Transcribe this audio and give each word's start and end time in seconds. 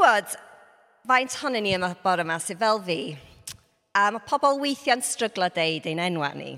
gwybod, 0.00 0.30
faint 1.04 1.34
honyn 1.42 1.60
ni 1.66 1.72
yma 1.76 1.90
bore 2.00 2.24
yma 2.24 2.38
sydd 2.40 2.56
fel 2.62 2.78
fi, 2.86 2.94
a 3.92 4.06
mae 4.14 4.22
pobl 4.24 4.56
weithiau'n 4.62 5.02
stryglo 5.04 5.50
deud 5.52 5.88
ein 5.90 6.00
enwa 6.00 6.30
ni. 6.38 6.54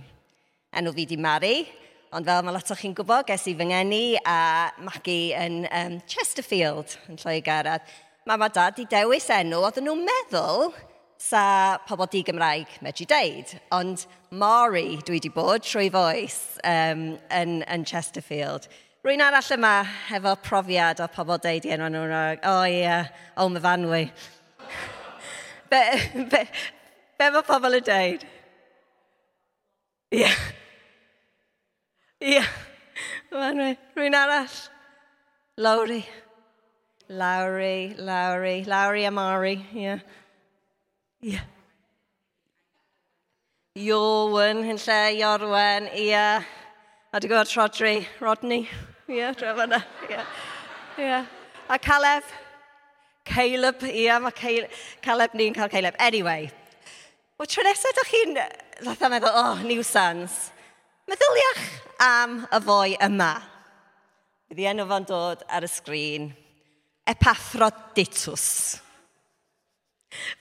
Enw 0.79 0.93
fi 0.95 1.07
di 1.11 1.19
Mari, 1.19 1.57
ond 2.15 2.29
fel 2.31 2.45
mae 2.47 2.55
lot 2.55 2.71
o'ch 2.71 2.85
chi'n 2.85 2.95
gwybod, 2.95 3.27
ges 3.27 3.49
i 3.51 3.57
fy 3.59 3.67
ngeni 3.73 4.05
a 4.23 4.37
magu 4.87 5.17
yn 5.35 5.65
um, 5.67 5.99
Chesterfield 6.07 6.95
yn 7.11 7.19
Lloegarad. 7.19 7.83
Mae 8.31 8.39
ma 8.39 8.47
dad 8.47 8.79
i 8.79 8.87
dewis 8.87 9.27
enw, 9.35 9.59
oedden 9.59 9.91
nhw'n 9.91 10.07
meddwl 10.07 10.71
sa 11.19 11.43
pobl 11.89 12.07
di 12.15 12.23
Gymraeg 12.29 12.79
medru 12.87 13.09
deud, 13.11 13.57
ond 13.75 14.07
Mari 14.31 15.01
dwi 15.03 15.19
wedi 15.19 15.35
bod 15.35 15.67
trwy 15.67 15.91
foes 15.91 16.39
um, 16.63 17.09
yn, 17.43 17.59
yn 17.67 17.91
Chesterfield. 17.91 18.71
Rwy'n 19.03 19.23
arall 19.27 19.49
yma 19.57 19.73
efo 20.15 20.37
profiad 20.39 21.01
o 21.03 21.09
pobl 21.11 21.41
deud 21.43 21.65
i 21.67 21.73
enw 21.75 21.89
nhw'n 21.91 22.13
o 22.15 22.19
oh, 22.53 22.61
ie, 22.69 22.85
yeah, 22.85 23.09
o 23.35 23.49
oh, 23.49 23.51
myfanwy. 23.51 24.05
be, 25.73 25.81
be, 26.31 26.43
be 27.19 27.31
mae 27.35 27.43
pobl 27.49 27.81
yn 27.81 27.89
deud? 27.89 28.23
Ie. 30.15 30.21
Yeah. 30.21 30.45
Ie. 32.23 32.37
Yeah. 32.37 32.53
Myfanwy. 33.33 33.73
Rwy'n 33.99 34.19
arall. 34.21 34.55
Lowry. 35.59 36.05
Lowry, 37.11 37.97
Lowry, 37.99 38.63
Lowry 38.71 39.05
Amari, 39.11 39.57
ie. 39.75 39.83
Yeah. 39.83 40.07
Ie. 41.27 41.35
Yeah. 41.35 41.51
Iorwen, 43.83 44.63
yn 44.69 44.79
lle 44.79 45.03
Iorwen, 45.19 45.91
ie. 45.91 46.09
Yeah. 46.13 46.49
A 47.11 47.19
dwi'n 47.19 47.35
gwybod 47.35 47.59
Rodri, 47.59 47.95
Rodney. 48.23 48.69
Ie, 49.11 49.33
dref 49.39 49.63
yna. 49.67 49.83
Ie. 50.11 50.25
Ie. 51.03 51.21
A 51.69 51.79
Caleb? 51.79 52.27
Caleb, 53.25 53.83
ie, 53.87 54.05
yeah, 54.07 54.19
mae 54.23 54.35
Caleb, 54.35 54.71
Caleb 55.03 55.35
ni'n 55.39 55.55
cael 55.55 55.71
Caleb. 55.71 55.95
Anyway, 56.03 56.51
Wel, 57.43 57.49
tro 57.51 57.63
nesaf 57.67 57.91
ydych 57.91 58.11
chi'n 58.13 58.37
fatha 58.87 59.09
meddwl, 59.11 59.35
oh, 59.35 59.63
new 59.67 59.83
sons. 59.83 60.53
Meddyliach 61.11 61.63
am 62.05 62.37
y 62.45 62.61
foi 62.63 62.93
yma. 63.03 63.33
Bydd 64.47 64.61
i 64.63 64.69
enw 64.71 64.85
fo'n 64.87 65.07
dod 65.09 65.43
ar 65.51 65.67
y 65.67 65.71
sgrin. 65.73 66.29
Epaphroditus. 67.11 68.45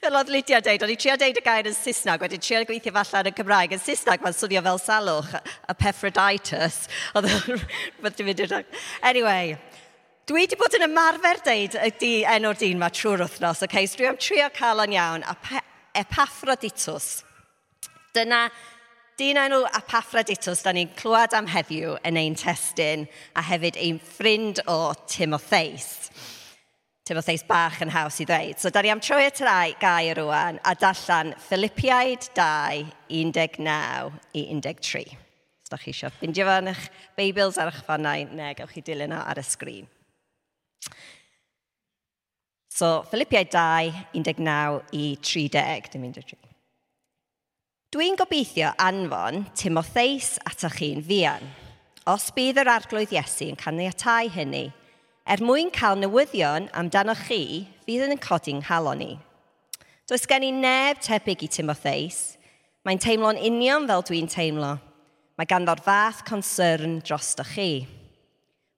Fel 0.02 0.18
oedd 0.20 0.32
Lydia 0.34 0.60
dweud, 0.64 0.84
o'n 0.86 0.94
i 0.94 0.98
trio 1.00 1.16
dweud 1.20 1.40
y 1.40 1.44
gair 1.46 1.70
yn 1.70 1.76
Saesneg, 1.78 2.24
wedyn 2.24 2.44
trio 2.44 2.62
gweithio 2.68 2.94
falle 2.96 3.24
yn 3.24 3.32
y 3.32 3.36
Cymraeg. 3.38 3.76
Yn 3.78 3.84
Saesneg 3.84 4.24
mae'n 4.24 4.38
swnio 4.38 4.64
fel 4.68 4.82
salwch, 4.82 5.36
a 5.42 5.76
pephroditis. 5.78 6.88
Anyway, 9.12 9.58
dwi 10.30 10.44
wedi 10.44 10.58
bod 10.60 10.76
yn 10.78 10.86
ymarfer 10.86 11.42
deud 11.46 11.78
ydy 11.88 12.12
enw'r 12.36 12.60
dyn 12.60 12.80
mae 12.82 12.94
trwy'r 12.96 13.26
wythnos, 13.26 13.64
okay? 13.66 13.88
so 13.88 14.00
dwi 14.00 14.10
am 14.12 14.20
trio 14.22 14.50
cael 14.56 14.84
o'n 14.84 14.96
iawn, 14.96 15.26
a 15.28 15.36
Epaphroditws. 16.02 17.24
Dyna 18.16 18.46
dyn 19.20 19.38
enw 19.38 19.62
epaphroditus 19.78 20.64
da 20.66 20.72
ni'n 20.74 20.92
clywed 20.98 21.36
am 21.38 21.50
heddiw 21.52 21.98
yn 22.08 22.20
ein 22.20 22.38
testyn, 22.40 23.06
a 23.38 23.44
hefyd 23.46 23.78
ein 23.78 24.00
ffrind 24.02 24.62
o 24.72 24.94
Timotheus 25.06 26.10
efo 27.12 27.24
seis 27.24 27.44
bach 27.48 27.80
yn 27.84 27.92
haws 27.94 28.20
i 28.24 28.26
ddweud. 28.28 28.60
So, 28.62 28.72
da 28.74 28.82
ni 28.82 28.92
am 28.94 29.02
troi 29.04 29.26
at 29.28 29.42
rai 29.46 29.74
gair 29.82 30.20
rwan 30.22 30.60
a 30.66 30.76
dallan 30.80 31.34
Philippiaid 31.48 32.30
2, 32.38 32.86
19 33.12 33.68
i 34.40 34.46
13. 34.52 35.18
Os 35.62 35.72
da 35.72 35.80
chi 35.80 35.94
eisiau 35.94 36.14
ffindio 36.16 36.48
fan 36.50 36.72
eich 36.72 36.86
Beibls 37.18 37.60
ar 37.62 37.72
eich 37.72 37.82
fannau, 37.88 38.28
neu 38.32 38.56
gawch 38.58 38.76
chi 38.76 38.86
dilyn 38.88 39.16
ar 39.18 39.40
y 39.40 39.46
sgrin. 39.46 39.90
So, 42.72 43.04
Philippiaid 43.12 43.52
2, 43.54 44.06
19 44.16 44.82
i 44.98 45.06
30, 45.22 45.92
dim 45.92 46.08
13. 46.08 46.40
Dwi'n 47.92 48.16
gobeithio 48.16 48.72
anfon 48.80 49.44
Timotheus 49.60 50.38
atoch 50.48 50.78
chi'n 50.80 51.04
fian. 51.04 51.44
Os 52.08 52.30
bydd 52.34 52.62
yr 52.64 52.72
arglwydd 52.72 53.12
Iesu 53.14 53.50
yn 53.52 53.60
caniatau 53.60 54.32
hynny, 54.32 54.70
Er 55.32 55.40
mwyn 55.40 55.70
cael 55.72 55.96
newyddion 55.96 56.66
amdanoch 56.76 57.22
chi, 57.30 57.62
fydd 57.86 58.02
yn 58.04 58.18
codi'n 58.20 58.66
halon 58.68 59.00
ni. 59.00 59.14
Does 60.10 60.26
gen 60.28 60.44
i 60.44 60.50
neb 60.52 61.00
tebyg 61.00 61.46
i 61.46 61.48
Timotheus. 61.48 62.18
Mae'n 62.84 63.00
teimlo'n 63.00 63.40
union 63.40 63.88
fel 63.88 64.04
dwi'n 64.10 64.28
teimlo. 64.28 64.74
Mae 65.40 65.48
ganddo'r 65.48 65.80
fath 65.86 66.26
concern 66.28 67.00
drostoch 67.00 67.54
chi. 67.56 67.70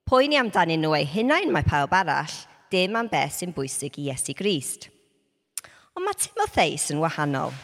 Poeni 0.06 0.38
amdanyn 0.38 0.86
nhw 0.86 0.94
eu 1.00 1.10
hunain 1.16 1.50
mae 1.50 1.66
pawb 1.66 1.98
arall, 2.04 2.38
dim 2.70 3.02
am 3.02 3.10
beth 3.10 3.40
sy'n 3.40 3.58
bwysig 3.58 3.98
i 3.98 4.12
Iesu 4.12 4.38
Grist. 4.38 4.92
Ond 5.98 6.06
mae 6.06 6.22
Timotheus 6.22 6.92
yn 6.94 7.02
wahanol. 7.02 7.58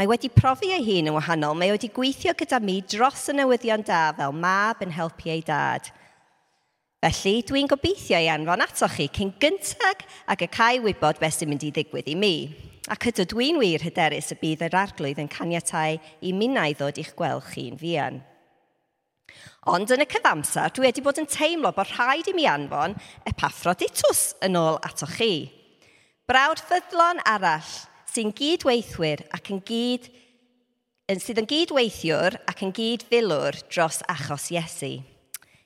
Mae 0.00 0.08
wedi 0.08 0.32
profi 0.32 0.72
ei 0.72 0.86
hun 0.88 1.12
yn 1.12 1.18
wahanol. 1.18 1.60
Mae 1.60 1.76
wedi 1.76 1.92
gweithio 1.92 2.32
gyda 2.32 2.64
mi 2.64 2.80
dros 2.88 3.28
y 3.28 3.36
newyddion 3.36 3.84
da 3.84 4.06
fel 4.16 4.32
mab 4.32 4.80
yn 4.80 4.96
helpu 4.96 5.28
ei 5.28 5.44
dad– 5.44 5.92
Felly, 7.00 7.38
dwi'n 7.48 7.64
gobeithio 7.64 8.18
i 8.20 8.26
anfon 8.28 8.60
atoch 8.60 8.98
chi 8.98 9.06
cyn 9.16 9.30
gyntag 9.40 10.02
ac 10.28 10.42
y 10.44 10.48
cael 10.52 10.82
wybod 10.84 11.16
beth 11.22 11.38
sy'n 11.38 11.48
mynd 11.48 11.62
i 11.64 11.70
ddigwydd 11.72 12.10
i 12.12 12.16
mi. 12.20 12.32
Ac 12.92 13.06
ydw 13.08 13.24
dwi'n 13.30 13.56
wir 13.56 13.80
hyderus 13.86 14.34
y 14.34 14.36
bydd 14.36 14.66
yr 14.66 14.74
arglwydd 14.76 15.22
yn 15.22 15.30
caniatau 15.32 15.96
i 15.96 16.32
minnau 16.36 16.74
ddod 16.76 16.98
i'ch 17.00 17.14
gweld 17.16 17.46
chi'n 17.54 17.78
fuan. 17.80 18.18
Ond 19.72 19.94
yn 19.96 20.04
y 20.04 20.06
cyfamser, 20.12 20.74
dwi 20.76 20.90
wedi 20.90 21.04
bod 21.06 21.22
yn 21.22 21.28
teimlo 21.30 21.70
bod 21.72 21.88
rhaid 21.94 22.28
i 22.28 22.34
mi 22.36 22.44
anfon 22.50 22.98
epaffroditus 23.30 24.34
yn 24.44 24.58
ôl 24.60 24.76
atoch 24.84 25.14
chi. 25.22 25.30
Brawd 26.28 26.60
ffyddlon 26.66 27.22
arall 27.24 27.70
sy'n 28.12 28.34
gydweithwyr 28.36 29.24
ac 29.38 29.48
yn 29.54 29.62
gyd, 29.64 30.10
sydd 31.16 31.40
yn 31.40 31.48
gydweithiwr 31.48 32.36
ac 32.44 32.60
yn 32.66 32.76
gydfilwr 32.76 33.56
dros 33.72 34.02
achos 34.04 34.50
Iesu. 34.52 34.98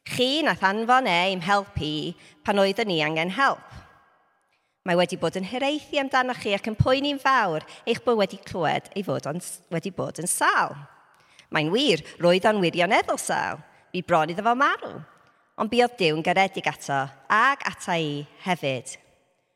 Chi 0.04 0.42
nath 0.44 0.64
anfon 0.68 1.08
e 1.08 1.32
i'm 1.32 1.40
helpu 1.40 2.12
pan 2.44 2.60
oeddwn 2.60 2.90
ni 2.90 3.00
angen 3.02 3.32
help. 3.32 3.64
Mae 4.84 4.98
wedi 5.00 5.16
bod 5.16 5.38
yn 5.40 5.46
hiraethu 5.48 5.96
amdanoch 6.02 6.42
chi 6.42 6.52
ac 6.52 6.66
yn 6.68 6.76
poeni'n 6.76 7.20
fawr 7.22 7.64
eich 7.88 8.02
bod 8.04 8.18
wedi 8.20 8.36
clywed 8.44 8.90
ei 8.92 9.04
fod 9.06 9.24
on, 9.30 9.40
wedi 9.72 9.94
bod 9.96 10.20
yn 10.20 10.28
sal. 10.28 10.76
Mae'n 11.48 11.72
wir, 11.72 12.02
roedd 12.20 12.44
o'n 12.50 12.60
wirioneddol 12.60 13.20
sal. 13.20 13.62
Bu 13.94 14.02
bron 14.04 14.28
iddo 14.28 14.44
fo 14.44 14.52
marw. 14.58 14.98
Ond 15.56 15.70
buodd 15.72 15.96
Dyw'n 15.96 16.22
garedig 16.26 16.68
ato, 16.68 17.00
ag 17.32 17.64
ata 17.64 17.96
i 17.96 18.26
hefyd. 18.44 18.96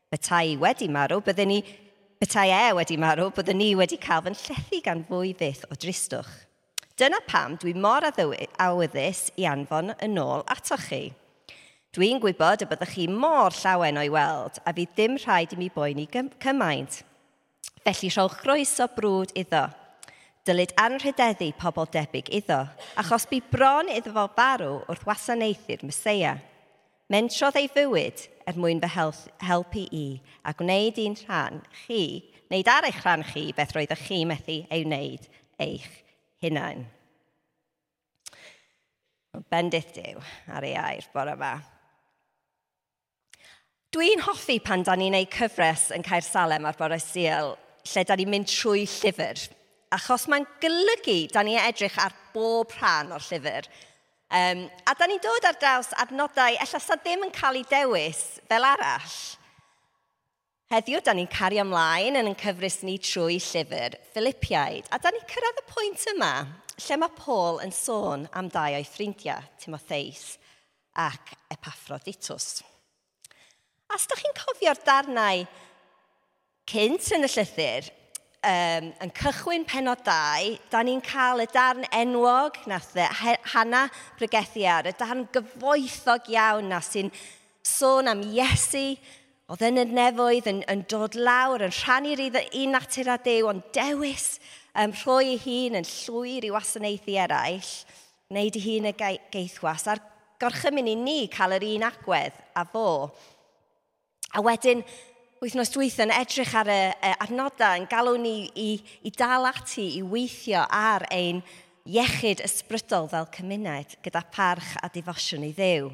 Betai 0.09 0.57
wedi 0.57 0.89
marw, 0.89 1.21
bydden 1.21 1.53
ni... 1.53 1.61
Betai 2.19 2.49
e 2.51 2.73
wedi 2.75 2.97
marw, 2.99 3.29
bydden 3.35 3.61
ni 3.61 3.73
wedi 3.77 3.99
cael 4.01 4.25
fy 4.25 4.33
llethu 4.33 4.79
gan 4.83 5.05
fwy 5.07 5.35
fydd 5.37 5.67
o 5.69 5.77
dristwch. 5.77 6.48
Dyna 6.99 7.21
pam 7.23 7.53
dwi 7.55 7.71
mor 7.79 8.03
awyddus 8.03 9.19
i 9.39 9.45
anfon 9.47 9.93
yn 10.03 10.17
ôl 10.19 10.41
atoch 10.51 10.81
chi. 10.89 11.05
Dwi'n 11.95 12.17
gwybod 12.19 12.65
y 12.65 12.67
byddwch 12.67 12.91
chi 12.91 13.05
mor 13.07 13.55
llawen 13.55 14.01
o'i 14.01 14.09
weld, 14.11 14.59
a 14.67 14.73
fydd 14.75 14.97
dim 14.97 15.15
rhaid 15.15 15.53
i 15.55 15.59
mi 15.61 15.69
boeni 15.71 16.09
cymaint. 16.11 16.97
Felly 17.85 18.09
rhowch 18.11 18.35
groeso 18.41 18.89
brwd 18.97 19.31
iddo. 19.39 19.61
Dylid 20.43 20.73
anrhydeddu 20.75 21.47
pobl 21.61 21.87
debyg 21.93 22.33
iddo, 22.41 22.59
achos 22.99 23.29
bu 23.31 23.39
bron 23.53 23.93
iddo 23.95 24.11
fo 24.17 24.27
farw 24.35 24.75
wrth 24.91 25.07
wasanaethu'r 25.07 25.87
Mesoea. 25.87 26.35
Mentrodd 27.07 27.61
ei 27.63 27.71
fywyd 27.71 28.25
er 28.43 28.59
mwyn 28.59 28.83
fy 28.83 28.91
helpu 29.47 29.87
i, 29.87 30.19
a 30.43 30.51
gwneud 30.51 30.99
un 31.07 31.15
rhan 31.23 31.63
chi, 31.85 32.03
wneud 32.51 32.75
ar 32.75 32.91
eich 32.91 33.01
rhan 33.05 33.23
chi 33.31 33.47
beth 33.55 33.71
roeddech 33.77 34.03
chi 34.09 34.21
methu 34.27 34.59
ei 34.67 34.83
wneud 34.83 35.31
eich 35.63 35.89
hunain. 36.43 36.85
Bendith 39.49 39.93
Dyw 39.95 40.21
ar 40.55 40.65
ei 40.65 40.75
air 40.79 41.05
bore 41.13 41.35
yma. 41.37 41.53
Dwi'n 43.93 44.21
hoffi 44.25 44.59
pan 44.61 44.83
da 44.85 44.95
ni'n 44.97 45.15
neud 45.15 45.31
cyfres 45.33 45.89
yn 45.95 46.05
Caer 46.05 46.25
Salem 46.25 46.67
ar 46.69 46.77
bore 46.77 46.99
Sil, 47.01 47.55
lle 47.89 48.03
da 48.05 48.17
ni'n 48.17 48.29
mynd 48.29 48.49
trwy 48.49 48.85
llyfr, 48.85 49.47
achos 49.95 50.27
mae'n 50.29 50.45
golygu 50.61 51.19
da 51.33 51.41
ni'n 51.45 51.61
edrych 51.63 51.97
ar 52.01 52.13
bob 52.33 52.75
rhan 52.77 53.15
o'r 53.15 53.25
llyfr. 53.25 53.69
Um, 54.29 54.67
a 54.85 54.93
da 54.93 55.07
ni'n 55.09 55.21
dod 55.23 55.47
ar 55.49 55.57
draws 55.57 55.89
adnodau, 56.03 56.53
ella 56.53 56.81
sa 56.81 56.99
ddim 56.99 57.25
yn 57.25 57.33
cael 57.33 57.61
ei 57.61 57.67
dewis 57.71 58.23
fel 58.49 58.67
arall– 58.75 59.19
Heddiw, 60.69 60.99
da 61.01 61.15
ni'n 61.17 61.25
cario 61.33 61.63
ymlaen 61.63 62.19
yn 62.19 62.27
yn 62.29 62.35
cyfrus 62.37 62.83
ni 62.85 62.99
trwy 63.01 63.39
llyfr 63.41 63.95
Philippiaid. 64.13 64.85
A 64.93 64.99
da 65.01 65.09
ni'n 65.09 65.23
cyrraedd 65.31 65.57
y 65.57 65.63
pwynt 65.65 66.03
yma, 66.11 66.33
lle 66.85 66.97
mae 67.01 67.15
Paul 67.15 67.57
yn 67.63 67.73
sôn 67.73 68.27
am 68.37 68.51
dau 68.53 68.75
o'i 68.77 68.85
ffrindiau, 68.85 69.41
Timotheus 69.57 70.35
ac 70.93 71.33
Epaphroditus. 71.49 72.59
A 73.89 73.97
os 73.97 74.05
da 74.11 74.19
chi'n 74.19 74.37
cofio'r 74.37 74.83
darnau 74.85 75.41
cynt 76.69 77.09
yn 77.17 77.25
y 77.25 77.31
llythyr, 77.33 77.89
um, 78.53 78.91
yn 79.07 79.15
cychwyn 79.23 79.65
penod 79.65 80.05
2, 80.05 80.53
da 80.69 80.83
ni'n 80.85 81.01
cael 81.01 81.47
y 81.47 81.49
darn 81.49 81.89
enwog 82.03 82.61
nath 82.69 82.93
Hana 83.55 83.87
Brygethiar, 84.21 84.93
y 84.93 84.93
darn 85.01 85.25
gyfoethog 85.33 86.29
iawn 86.29 86.69
na 86.69 86.85
sy'n 86.85 87.09
sôn 87.65 88.13
am 88.13 88.21
Iesu 88.21 88.93
Oedd 89.49 89.63
yn 89.65 89.81
y 89.81 89.83
nefoedd 89.89 90.45
yn, 90.51 90.59
yn 90.69 90.83
dod 90.91 91.15
lawr, 91.17 91.63
yn 91.65 91.71
rhannu'r 91.73 92.35
un 92.37 92.75
natur 92.75 93.07
a 93.09 93.15
dew, 93.25 93.47
ond 93.49 93.63
dewis 93.73 94.35
um, 94.77 94.93
rhoi 94.93 95.31
ei 95.31 95.39
hun 95.41 95.79
yn 95.79 95.87
llwyr 95.89 96.45
i 96.45 96.51
wasanaethu 96.53 97.15
eraill, 97.17 97.71
wneud 98.29 98.59
ei 98.59 98.65
hun 98.67 98.91
y 98.91 98.93
geithwas, 98.99 99.87
a'r 99.89 100.03
gorchymyn 100.37 100.91
i 100.93 100.95
ni 101.01 101.17
cael 101.33 101.57
yr 101.57 101.65
un 101.71 101.87
agwedd 101.89 102.37
a 102.53 102.67
fo. 102.69 102.85
A 104.37 104.45
wedyn, 104.45 104.85
wythnos 105.41 105.73
dwyth 105.73 105.97
yn 106.05 106.13
edrych 106.13 106.53
ar 106.61 106.69
y 106.69 106.79
adnodau 107.15 107.81
yn 107.81 107.89
galw 107.89 108.21
ni 108.21 108.37
i, 108.53 108.69
i 109.01 109.17
dal 109.17 109.49
ati 109.49 109.95
i 109.97 110.05
weithio 110.05 110.61
ar 110.69 111.09
ein 111.09 111.41
iechyd 111.89 112.45
ysbrydol 112.45 113.09
fel 113.09 113.31
cymuned 113.33 113.97
gyda 114.05 114.27
parch 114.29 114.77
a 114.77 114.93
difosiwn 114.93 115.49
i 115.49 115.55
ddew. 115.57 115.89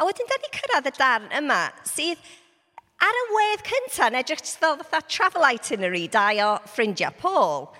A 0.00 0.06
wedyn, 0.08 0.28
da 0.32 0.40
ni 0.40 0.54
cyrraedd 0.54 0.88
y 0.88 0.96
darn 0.96 1.34
yma 1.44 1.66
sydd 1.84 2.30
Ar 3.00 3.16
y 3.16 3.22
wedd 3.34 3.62
cyntaf, 3.64 4.10
neu 4.12 4.24
just 4.28 4.58
fel 4.60 4.76
fatha 4.80 5.00
travel 5.08 5.46
itinerary, 5.48 6.06
dau 6.10 6.40
o 6.44 6.50
ffrindiau 6.68 7.16
Paul. 7.16 7.72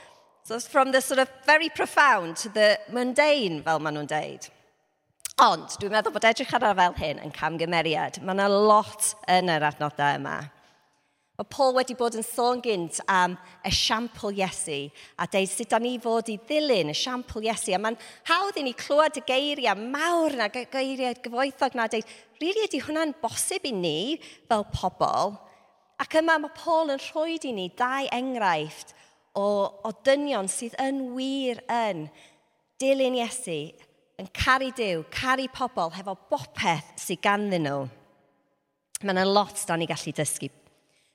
So 0.44 0.56
it's 0.56 0.67
from 0.67 0.93
the 0.93 1.00
sort 1.00 1.20
of 1.20 1.28
very 1.46 1.69
profound 1.69 2.37
to 2.38 2.49
the 2.49 2.78
mundane, 2.90 3.62
fel 3.62 3.78
maen 3.78 3.99
nhw'n 3.99 4.08
deud. 4.11 4.49
Ond, 5.40 5.76
dwi'n 5.81 5.93
meddwl 5.94 6.12
bod 6.17 6.26
edrych 6.28 6.55
ar 6.56 6.64
fel 6.76 6.96
hyn 7.00 7.20
yn 7.25 7.34
camgymeriad. 7.37 8.19
Mae 8.25 8.34
yna 8.37 8.49
lot 8.49 9.14
yn 9.28 9.52
yr 9.52 9.69
adnodau 9.70 10.19
yma. 10.19 10.38
Mae 11.41 11.49
Paul 11.49 11.71
wedi 11.73 11.95
bod 11.97 12.19
yn 12.21 12.25
sôn 12.27 12.59
gynt 12.61 12.99
am 13.09 13.33
esiampl 13.65 14.35
Iesu 14.37 14.91
a 15.17 15.25
deud 15.25 15.49
sut 15.49 15.71
da 15.73 15.79
ni 15.81 15.95
fod 15.97 16.29
i 16.29 16.35
ddilyn 16.37 16.93
esiampl 16.93 17.47
Iesu. 17.47 17.73
A 17.73 17.79
mae'n 17.81 17.97
hawdd 18.29 18.59
i 18.61 18.65
ni 18.67 18.75
clywed 18.77 19.17
y 19.17 19.23
geiriau 19.25 19.81
mawr 19.95 20.37
na, 20.37 20.51
geiriau 20.53 21.17
gyfoethog 21.25 21.79
na, 21.81 21.89
deud, 21.89 22.13
rili 22.43 22.67
ydy 22.67 22.83
hwnna'n 22.85 23.17
bosib 23.25 23.65
i 23.65 23.73
ni 23.73 24.03
fel 24.21 24.67
pobl. 24.75 25.33
Ac 26.05 26.19
yma 26.21 26.37
mae 26.45 26.53
Paul 26.61 26.93
yn 26.93 27.01
rhoi 27.07 27.41
i 27.41 27.57
ni 27.57 27.71
dau 27.73 28.13
enghraifft 28.21 28.93
o, 29.33 29.49
o 29.81 29.97
dynion 30.05 30.53
sydd 30.53 30.77
yn 30.77 31.07
wir 31.17 31.65
yn 31.73 32.11
dilyn 32.85 33.17
Iesu, 33.17 33.63
yn 34.21 34.29
caru 34.37 34.75
Dyw, 34.77 35.09
caru 35.09 35.49
pobl, 35.57 35.97
hefo 35.97 36.21
bopeth 36.29 36.99
sydd 37.01 37.25
ganddyn 37.25 37.65
nhw. 37.65 37.85
Mae 39.01 39.15
yna 39.17 39.25
lot 39.25 39.57
da 39.65 39.81
ni 39.81 39.89
gallu 39.89 40.13
dysgu 40.13 40.53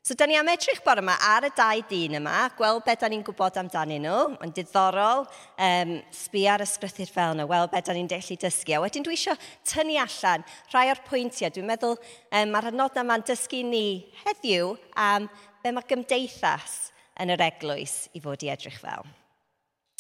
So, 0.05 0.13
da 0.13 0.27
ni 0.29 0.35
am 0.37 0.45
edrych 0.53 0.83
bore 0.85 1.01
yma 1.01 1.15
ar 1.17 1.47
y 1.47 1.49
dau 1.57 1.79
dyn 1.89 2.19
yma, 2.19 2.43
gweld 2.53 2.83
beth 2.85 2.99
da 3.01 3.07
ni'n 3.09 3.23
gwybod 3.25 3.55
amdanyn 3.57 4.03
nhw, 4.05 4.17
Mae'n 4.35 4.51
diddorol, 4.53 5.23
um, 5.65 5.93
sbi 6.13 6.43
ar 6.45 6.61
ysgrythu'r 6.61 7.09
fel 7.09 7.33
yna, 7.33 7.47
weld 7.49 7.71
beth 7.71 7.87
da 7.87 7.95
ni'n 7.97 8.11
dellu 8.11 8.37
dysgu. 8.37 8.75
A 8.77 8.83
wedyn 8.83 9.01
dwi 9.07 9.15
eisiau 9.17 9.39
tynnu 9.65 9.95
allan 10.03 10.45
rhai 10.69 10.91
o'r 10.91 11.01
pwyntiau. 11.07 11.49
Dwi'n 11.55 11.65
meddwl 11.71 11.97
um, 11.97 12.53
mae'r 12.53 12.69
adnod 12.69 12.99
yma'n 13.01 13.25
dysgu 13.25 13.63
ni 13.65 13.87
heddiw 14.19 14.75
am 15.07 15.25
be 15.65 15.73
mae 15.73 15.89
gymdeithas 15.89 16.77
yn 17.17 17.33
yr 17.33 17.47
eglwys 17.47 17.97
i 18.13 18.21
fod 18.21 18.45
i 18.45 18.53
edrych 18.53 18.77
fel. 18.85 19.09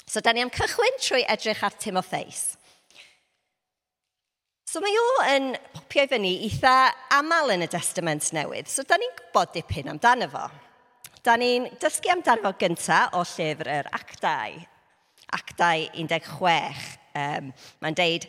So, 0.05 0.21
da 0.21 0.37
ni 0.37 0.45
am 0.45 0.53
cychwyn 0.53 1.01
trwy 1.01 1.25
edrych 1.33 1.65
ar 1.65 1.81
Timotheus. 1.81 2.51
So 4.75 4.81
mae 4.83 4.97
o 4.99 5.11
yn 5.31 5.53
popio 5.71 6.03
i 6.03 6.07
fyny 6.11 6.29
eitha 6.43 6.71
aml 7.15 7.53
yn 7.53 7.63
y 7.63 7.67
Testament 7.71 8.25
Newydd. 8.35 8.67
So 8.67 8.83
da 8.83 8.97
ni'n 8.99 9.13
gwybod 9.15 9.53
dipyn 9.53 9.87
amdano 9.87 10.25
fo. 10.27 10.41
Da 11.23 11.37
ni'n 11.39 11.69
dysgu 11.79 12.09
amdano 12.11 12.43
fo 12.43 12.49
gyntaf 12.59 13.13
o 13.15 13.21
llyfr 13.23 13.69
yr 13.71 13.87
Actau. 13.95 14.57
Actau 15.37 15.85
16. 15.95 16.81
Um, 17.15 17.47
Mae'n 17.85 17.95
deud, 17.95 18.25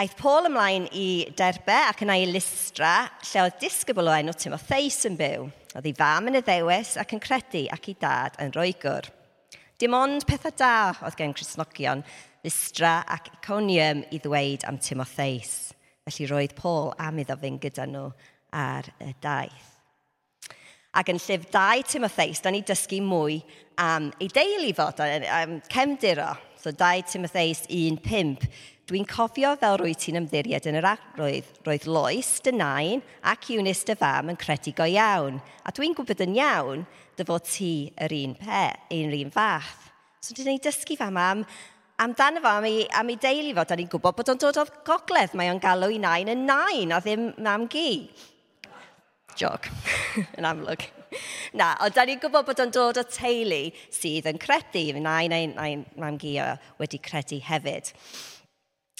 Aeth 0.00 0.14
Paul 0.16 0.48
ymlaen 0.48 0.86
i 0.96 1.26
Derbe 1.36 1.76
ac 1.90 2.00
yna 2.06 2.16
i 2.16 2.24
Listra, 2.30 2.94
lle 3.20 3.42
oedd 3.42 3.58
disgybl 3.60 4.08
o 4.08 4.14
enw 4.16 4.32
Timotheus 4.40 5.02
yn 5.10 5.18
byw. 5.20 5.44
Oedd 5.74 5.88
ei 5.90 5.98
fam 5.98 6.30
yn 6.30 6.38
y 6.40 6.42
ddewis 6.46 6.94
ac 7.02 7.12
yn 7.12 7.20
credu 7.20 7.66
ac 7.76 7.90
i 7.92 7.94
dad 8.00 8.38
yn 8.40 8.54
roigwr. 8.56 9.10
Dim 9.76 9.98
ond 10.00 10.24
pethau 10.24 10.56
da 10.56 10.94
oedd 11.02 11.20
gen 11.20 11.36
Cresnogion, 11.36 12.00
Listra 12.48 13.02
ac 13.04 13.28
Iconium 13.34 14.00
i 14.08 14.22
ddweud 14.24 14.64
am 14.64 14.80
Timotheus. 14.80 15.74
Felly 16.10 16.26
roedd 16.26 16.56
Paul 16.58 16.90
am 16.98 17.20
iddo 17.22 17.36
fynd 17.38 17.62
gyda 17.62 17.86
nhw 17.86 18.08
ar 18.56 18.88
y 18.98 19.12
daith. 19.22 19.68
Ac 20.90 21.12
yn 21.12 21.20
llyf 21.22 21.44
2 21.54 21.84
Timotheus, 21.86 22.40
da 22.42 22.50
ni 22.50 22.64
dysgu 22.66 22.98
mwy 23.06 23.36
am 23.78 24.08
ei 24.18 24.26
deulu 24.34 24.72
fod, 24.74 24.98
am 25.30 25.60
cemduro. 25.70 26.32
So 26.58 26.72
2 26.74 27.06
Timotheus 27.12 27.62
1.5. 27.70 28.48
Dwi'n 28.90 29.06
cofio 29.06 29.52
fel 29.60 29.78
rwy 29.78 29.94
ti'n 29.94 30.18
ymddiried 30.18 30.66
yn 30.66 30.80
yr 30.80 30.88
arwydd. 30.90 31.46
Roedd 31.62 31.86
Lois, 31.86 32.32
dy 32.42 32.56
nain 32.58 33.04
ac 33.22 33.52
Eunice 33.54 33.86
dy 33.86 33.94
fam 34.00 34.32
yn 34.32 34.40
credu 34.40 34.74
go 34.74 34.88
iawn. 34.90 35.38
A 35.62 35.70
dwi'n 35.70 35.94
gwybod 35.94 36.24
yn 36.26 36.34
iawn 36.40 36.82
dy 37.14 37.28
fod 37.28 37.46
ti 37.46 37.72
yr 38.02 38.16
un, 38.18 38.34
pe, 38.40 38.64
un, 38.98 39.14
un 39.14 39.30
fath. 39.30 39.92
So 40.18 40.34
dwi'n 40.34 40.56
ni 40.56 40.64
dysgu 40.64 40.98
fam 40.98 41.22
am 41.22 41.46
amdano 42.00 42.40
fo 42.40 42.52
am 42.58 42.66
ei, 42.68 42.86
am 42.96 43.10
ei 43.12 43.18
deulu 43.20 43.54
fo, 43.56 43.64
da 43.68 43.76
ni'n 43.76 43.90
gwybod 43.92 44.16
bod 44.16 44.32
o'n 44.32 44.40
dod 44.40 44.60
o'r 44.62 44.72
gogledd. 44.86 45.36
Mae 45.36 45.50
o'n 45.52 45.60
galw 45.62 45.90
i 45.92 46.00
nain 46.00 46.32
yn 46.32 46.46
nain, 46.48 46.94
a 46.94 47.00
ddim 47.04 47.30
mam 47.44 47.68
gi. 47.72 47.90
Jog, 49.38 49.68
yn 50.38 50.48
amlwg. 50.48 50.86
Na, 51.58 51.72
ond 51.84 51.94
da 51.96 52.06
ni'n 52.06 52.20
gwybod 52.22 52.48
bod 52.48 52.62
o'n 52.64 52.72
dod 52.74 53.00
o 53.02 53.04
teulu 53.04 53.62
sydd 53.92 54.28
yn 54.30 54.40
credu. 54.40 54.86
Fy 54.94 55.04
nain, 55.04 55.32
nain, 55.32 55.54
nain, 55.58 55.86
mam 56.00 56.18
gi 56.20 56.36
wedi 56.80 57.00
credu 57.04 57.40
hefyd. 57.46 57.92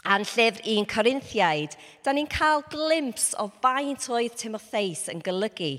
A'n 0.09 0.25
llyfr 0.25 0.65
un 0.73 0.87
Corinthiaid, 0.89 1.75
da 2.05 2.15
ni'n 2.17 2.29
cael 2.33 2.63
glimps 2.73 3.35
o 3.41 3.51
faint 3.61 4.07
oedd 4.09 4.39
Timotheus 4.41 5.11
yn 5.13 5.21
golygu 5.25 5.75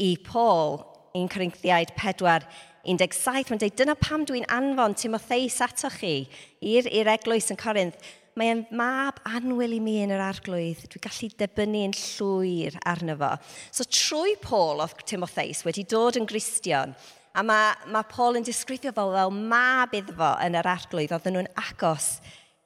i 0.00 0.14
Paul, 0.24 0.80
un 1.16 1.28
Corinthiaid 1.32 1.92
4, 1.98 2.40
17, 2.86 3.50
mae'n 3.50 3.60
dweud, 3.60 3.74
dyna 3.78 3.96
pam 3.98 4.22
dwi'n 4.28 4.46
anfon 4.52 4.94
Timotheus 4.94 5.58
ato 5.64 5.90
chi 5.90 6.14
i'r 6.62 7.10
eglwys 7.16 7.50
yn 7.50 7.58
Corinth. 7.58 7.98
Mae'n 8.36 8.66
mab 8.76 9.18
anwyl 9.26 9.74
i 9.74 9.80
mi 9.80 9.96
yn 10.04 10.12
yr 10.12 10.22
arglwydd. 10.22 10.84
Dwi'n 10.92 11.04
gallu 11.06 11.30
debynnu 11.40 11.84
yn 11.88 11.94
llwyr 11.96 12.76
arno 12.86 13.16
fo. 13.18 13.30
So 13.74 13.86
trwy 13.88 14.36
Paul 14.42 14.84
oedd 14.84 15.06
Timotheus 15.08 15.64
wedi 15.66 15.86
dod 15.88 16.18
yn 16.20 16.28
gristion, 16.28 16.92
a 17.36 17.44
mae 17.44 17.72
mae 17.92 18.06
Paul 18.12 18.38
yn 18.38 18.46
disgrifio 18.46 18.92
fo 18.96 19.08
fel 19.14 19.32
mab 19.34 19.96
iddo 19.96 20.34
yn 20.44 20.58
yr 20.60 20.68
arglwydd, 20.76 21.16
oedden 21.16 21.38
nhw'n 21.38 21.50
agos 21.64 22.18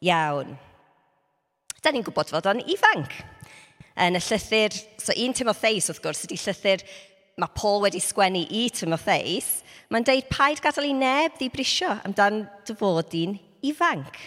iawn. 0.04 0.56
Da 1.80 1.94
ni'n 1.94 2.04
gwybod 2.04 2.34
fod 2.34 2.50
o'n 2.50 2.66
ifanc. 2.66 3.14
Yn 4.00 4.18
y 4.18 4.22
llythyr, 4.26 4.74
so 5.00 5.14
un 5.16 5.34
Timotheus 5.36 5.88
wrth 5.90 6.02
gwrs 6.04 6.26
ydy 6.26 6.38
llythyr 6.40 6.84
mae 7.40 7.54
Paul 7.56 7.84
wedi 7.86 8.02
sgwennu 8.02 8.42
i 8.52 8.66
Timotheus, 8.74 9.60
Mae'n 9.90 10.04
deud 10.06 10.28
paid 10.30 10.60
gadael 10.62 10.86
i 10.86 10.92
neb 10.94 11.34
ddibrisio 11.34 11.88
amdan 12.06 12.44
dyfodi'n 12.68 13.32
ifanc. 13.66 14.20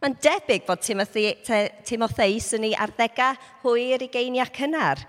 Mae'n 0.00 0.14
debyg 0.24 0.64
bod 0.64 0.80
Timotheus 0.80 2.48
yn 2.56 2.64
ei 2.70 2.72
arddega 2.80 3.34
hwyr 3.60 4.06
i 4.06 4.08
geiniau 4.14 4.48
cynnar. 4.56 5.02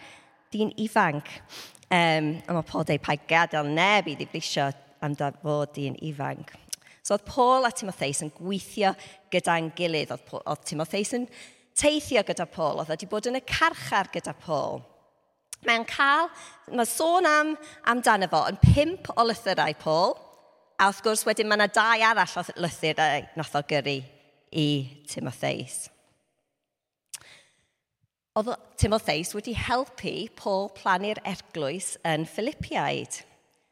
Di'n 0.52 0.74
ifanc. 0.84 1.32
Um, 1.88 2.34
a 2.44 2.58
mae 2.58 2.68
Paul 2.68 2.84
dweud 2.90 3.06
paid 3.06 3.24
gadael 3.30 3.72
neb 3.72 4.12
i 4.12 4.18
ddibrisio 4.20 4.68
amdan 5.08 5.40
fod 5.40 5.72
di'n 5.78 5.96
ifanc. 6.04 6.52
So 7.00 7.16
oedd 7.16 7.24
Paul 7.30 7.64
a 7.68 7.72
Timotheus 7.72 8.26
yn 8.28 8.36
gweithio 8.36 8.92
gyda'n 9.32 9.72
gilydd. 9.78 10.12
Oedd, 10.18 10.36
oedd 10.44 10.68
Timotheus 10.68 11.16
yn 11.16 11.30
teithio 11.80 12.28
gyda 12.28 12.50
Paul. 12.52 12.84
Oedd 12.84 12.92
wedi 12.92 13.08
bod 13.08 13.32
yn 13.32 13.40
y 13.40 13.46
carchar 13.48 14.12
gyda 14.12 14.36
Paul. 14.36 14.84
Mae'n 15.68 15.86
cael, 15.88 16.30
mae 16.76 16.88
sôn 16.90 17.28
am, 17.30 17.54
amdano 17.88 18.28
fo 18.32 18.44
yn 18.50 18.60
pimp 18.62 19.10
o 19.16 19.26
lythyrau 19.28 19.76
Paul, 19.80 20.16
a 20.80 20.90
wrth 20.90 21.04
gwrs 21.06 21.24
wedyn 21.28 21.48
mae 21.48 21.62
yna 21.62 21.70
dau 21.72 22.04
arall 22.10 22.38
o 22.42 22.44
lythyrau 22.66 23.28
nath 23.40 23.56
o 23.56 23.64
gyrru 23.70 23.98
i 24.60 24.68
Timotheus. 25.10 25.88
Oedd 28.34 28.50
Timotheus 28.82 29.36
wedi 29.38 29.54
helpu 29.54 30.16
Paul 30.36 30.72
plannu'r 30.74 31.22
erglwys 31.30 31.94
yn 32.10 32.26
Philippiaid. 32.26 33.22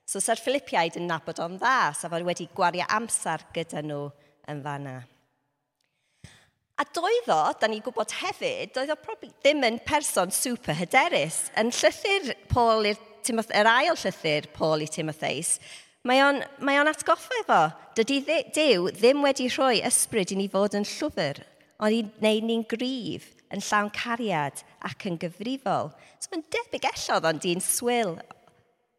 So, 0.06 0.22
sa'r 0.22 0.42
Philippiaid 0.44 1.00
yn 1.00 1.08
nabod 1.10 1.40
o'n 1.42 1.58
dda, 1.58 1.94
sa 1.98 2.12
fod 2.12 2.28
wedi 2.28 2.50
gwario 2.54 2.86
amser 2.94 3.48
gyda 3.56 3.82
nhw 3.86 4.04
yn 4.52 4.62
fanna. 4.64 5.00
A 6.82 6.86
doedd 6.90 7.30
o, 7.30 7.42
da 7.62 7.68
ni'n 7.70 7.84
gwybod 7.86 8.10
hefyd, 8.24 8.72
doedd 8.74 8.96
o 8.96 9.16
ddim 9.44 9.62
yn 9.68 9.78
person 9.86 10.32
super 10.34 10.74
hyderus. 10.74 11.44
Yn 11.60 11.70
llythyr 11.78 12.32
Paul 12.50 12.88
i'r 12.90 12.98
yr 13.30 13.70
ail 13.70 13.94
llythyr 13.94 14.48
Paul 14.56 14.82
i 14.82 14.88
Timotheus, 14.90 15.60
mae 16.10 16.24
o'n, 16.26 16.42
mae 16.66 16.80
on 16.82 16.90
atgoffa 16.90 17.38
efo. 17.44 17.60
Dydy 18.00 18.40
Dyw 18.56 18.90
ddim 18.98 19.22
wedi 19.22 19.46
rhoi 19.54 19.84
ysbryd 19.86 20.34
i 20.34 20.40
ni 20.40 20.48
fod 20.50 20.74
yn 20.80 20.88
llwfr, 20.90 21.44
ond 21.78 22.00
i 22.00 22.02
wneud 22.18 22.50
ni'n 22.50 22.66
gryf, 22.74 23.30
yn 23.54 23.62
llawn 23.62 23.94
cariad 23.94 24.66
ac 24.90 25.06
yn 25.06 25.22
gyfrifol. 25.22 25.94
So 26.18 26.34
mae'n 26.34 26.48
debyg 26.50 26.90
ellodd 26.96 27.30
o'n 27.30 27.46
dyn 27.46 27.62
swyl 27.62 28.16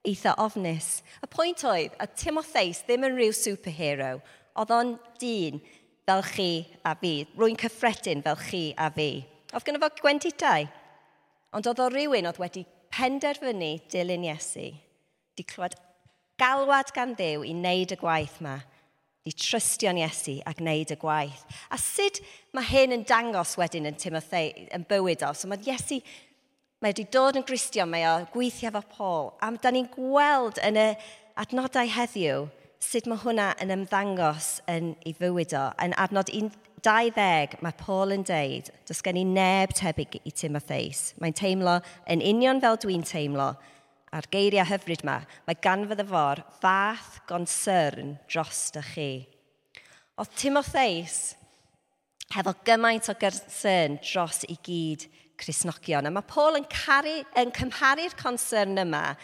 eitha 0.07 0.37
ofnus. 0.39 1.01
Y 1.19 1.31
pwynt 1.35 1.67
oedd, 1.67 1.99
a 1.99 2.07
Timotheus 2.07 2.85
ddim 2.87 3.11
yn 3.11 3.19
rhyw 3.19 3.35
superhero, 3.35 4.15
oedd 4.55 4.75
o'n 4.79 4.97
dyn 5.19 5.63
fel 6.09 6.23
chi 6.27 6.51
a 6.85 6.95
fi. 6.99 7.15
Rwy'n 7.39 7.59
cyffredin 7.61 8.25
fel 8.25 8.39
chi 8.41 8.63
a 8.77 8.89
fi. 8.95 9.11
Oedd 9.53 9.67
gynnu 9.67 9.83
fo 9.83 9.91
gwendidau. 10.01 10.67
Ond 11.53 11.69
oedd 11.69 11.83
o 11.85 11.89
rywun 11.93 12.29
oedd 12.31 12.41
wedi 12.43 12.65
penderfynu 12.93 13.73
dilyn 13.93 14.27
Iesu. 14.31 14.71
Di 15.37 15.47
clywed 15.49 15.77
galwad 16.41 16.93
gan 16.97 17.15
ddew 17.17 17.47
i 17.47 17.55
wneud 17.55 17.95
y 17.95 17.99
gwaith 18.01 18.41
yma. 18.43 18.59
Di 19.23 19.33
trystio'n 19.39 20.01
Iesu 20.01 20.41
a 20.49 20.55
gwneud 20.59 20.93
y 20.95 20.99
gwaith. 20.99 21.47
A 21.71 21.79
sut 21.79 22.21
mae 22.57 22.67
hyn 22.73 22.97
yn 22.99 23.07
dangos 23.09 23.55
wedyn 23.61 23.87
yn 23.91 23.99
Timotheu, 24.01 24.51
yn 24.75 24.87
bywyd 24.89 25.25
o. 25.29 25.33
So 25.37 25.51
mae 25.51 25.63
Iesu 25.69 26.03
Mae 26.83 26.91
wedi 26.91 27.05
dod 27.15 27.37
yn 27.39 27.45
gristion, 27.47 27.87
mae 27.93 28.03
o 28.11 28.15
gweithio 28.33 28.67
efo 28.73 28.81
Paul. 28.91 29.29
A 29.39 29.53
da 29.63 29.71
ni'n 29.71 29.87
gweld 29.93 30.57
yn 30.67 30.81
y 30.83 30.87
adnodau 31.39 31.87
heddiw 31.87 32.49
sut 32.83 33.07
mae 33.07 33.21
hwnna 33.23 33.53
yn 33.63 33.73
ymddangos 33.77 34.57
yn 34.71 34.93
ei 35.07 35.15
fywyd 35.17 35.55
o. 35.55 35.69
Yn 35.83 35.95
adnod 36.03 36.31
20 36.83 37.61
mae 37.63 37.77
Paul 37.79 38.15
yn 38.17 38.25
deud, 38.27 38.71
does 38.89 39.03
gen 39.07 39.21
i 39.21 39.23
neb 39.29 39.75
tebyg 39.79 40.19
i 40.27 40.33
Timotheus. 40.35 41.13
Mae'n 41.23 41.37
teimlo 41.39 41.79
yn 42.11 42.25
union 42.33 42.63
fel 42.63 42.81
dwi'n 42.83 43.07
teimlo. 43.07 43.53
A'r 44.13 44.27
geiriau 44.35 44.67
hyfryd 44.69 45.05
yma, 45.07 45.21
mae 45.47 45.61
gan 45.65 45.87
fy 45.89 45.97
ddyfor 45.97 46.43
fath 46.61 47.23
gonsern 47.31 48.17
dros 48.27 48.67
dy 48.75 48.83
chi. 48.91 49.13
Oedd 50.21 50.35
Timotheus 50.37 51.21
hefo 52.35 52.53
gymaint 52.67 53.09
o 53.09 53.15
gyrsyn 53.21 54.01
dros 54.03 54.43
i 54.51 54.59
gyd 54.67 55.07
Cresnogion. 55.41 56.07
A 56.07 56.13
mae 56.13 56.27
Paul 56.29 56.59
yn, 56.59 56.67
caru, 56.69 57.23
yn 57.39 57.55
cymharu'r 57.57 58.19
concern 58.19 58.77
yma 58.83 59.15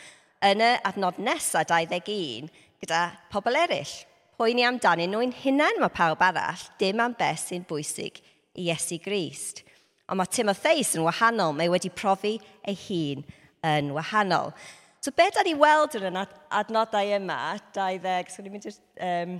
yn 0.47 0.63
y 0.63 0.73
adnod 0.87 1.19
nesaf 1.21 1.67
21 1.69 2.49
gyda 2.83 3.03
pobl 3.33 3.59
eraill. 3.59 3.95
Poeni 4.39 4.63
amdanyn 4.67 5.11
nhw'n 5.11 5.35
hunain 5.43 5.81
mae 5.83 5.91
pawb 5.91 6.21
arall, 6.23 6.69
dim 6.79 7.01
am 7.03 7.17
beth 7.19 7.49
sy'n 7.49 7.67
bwysig 7.67 8.21
i 8.55 8.69
Iesu 8.69 9.01
Grist. 9.03 9.65
Ond 10.09 10.21
mae 10.21 10.31
Timotheus 10.31 10.95
yn 10.97 11.05
wahanol, 11.05 11.57
mae 11.59 11.71
wedi 11.73 11.91
profi 11.91 12.37
ei 12.63 12.79
hun 12.87 13.25
yn 13.67 13.91
wahanol. 13.97 14.55
So 15.03 15.11
be 15.15 15.29
da 15.35 15.43
ni 15.47 15.55
weld 15.59 15.99
yn 15.99 16.17
y 16.17 16.25
adnodau 16.61 17.15
yma, 17.19 17.39
20, 17.75 18.35
swn 18.35 18.49
i'n 18.49 18.55
mynd 18.57 18.69
i'r... 18.71 18.83
Um, 19.11 19.39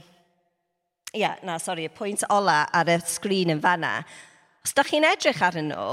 Ia, 1.17 1.23
yeah, 1.23 1.37
na, 1.41 1.55
sori, 1.57 1.87
y 1.89 1.93
pwynt 1.97 2.21
ola 2.29 2.67
ar 2.77 2.91
y 2.93 2.99
sgrin 3.01 3.49
yn 3.55 3.63
fanna. 3.65 4.03
Os 4.61 4.75
da 4.77 4.83
chi'n 4.85 5.07
edrych 5.09 5.41
ar 5.41 5.57
nhw, 5.57 5.87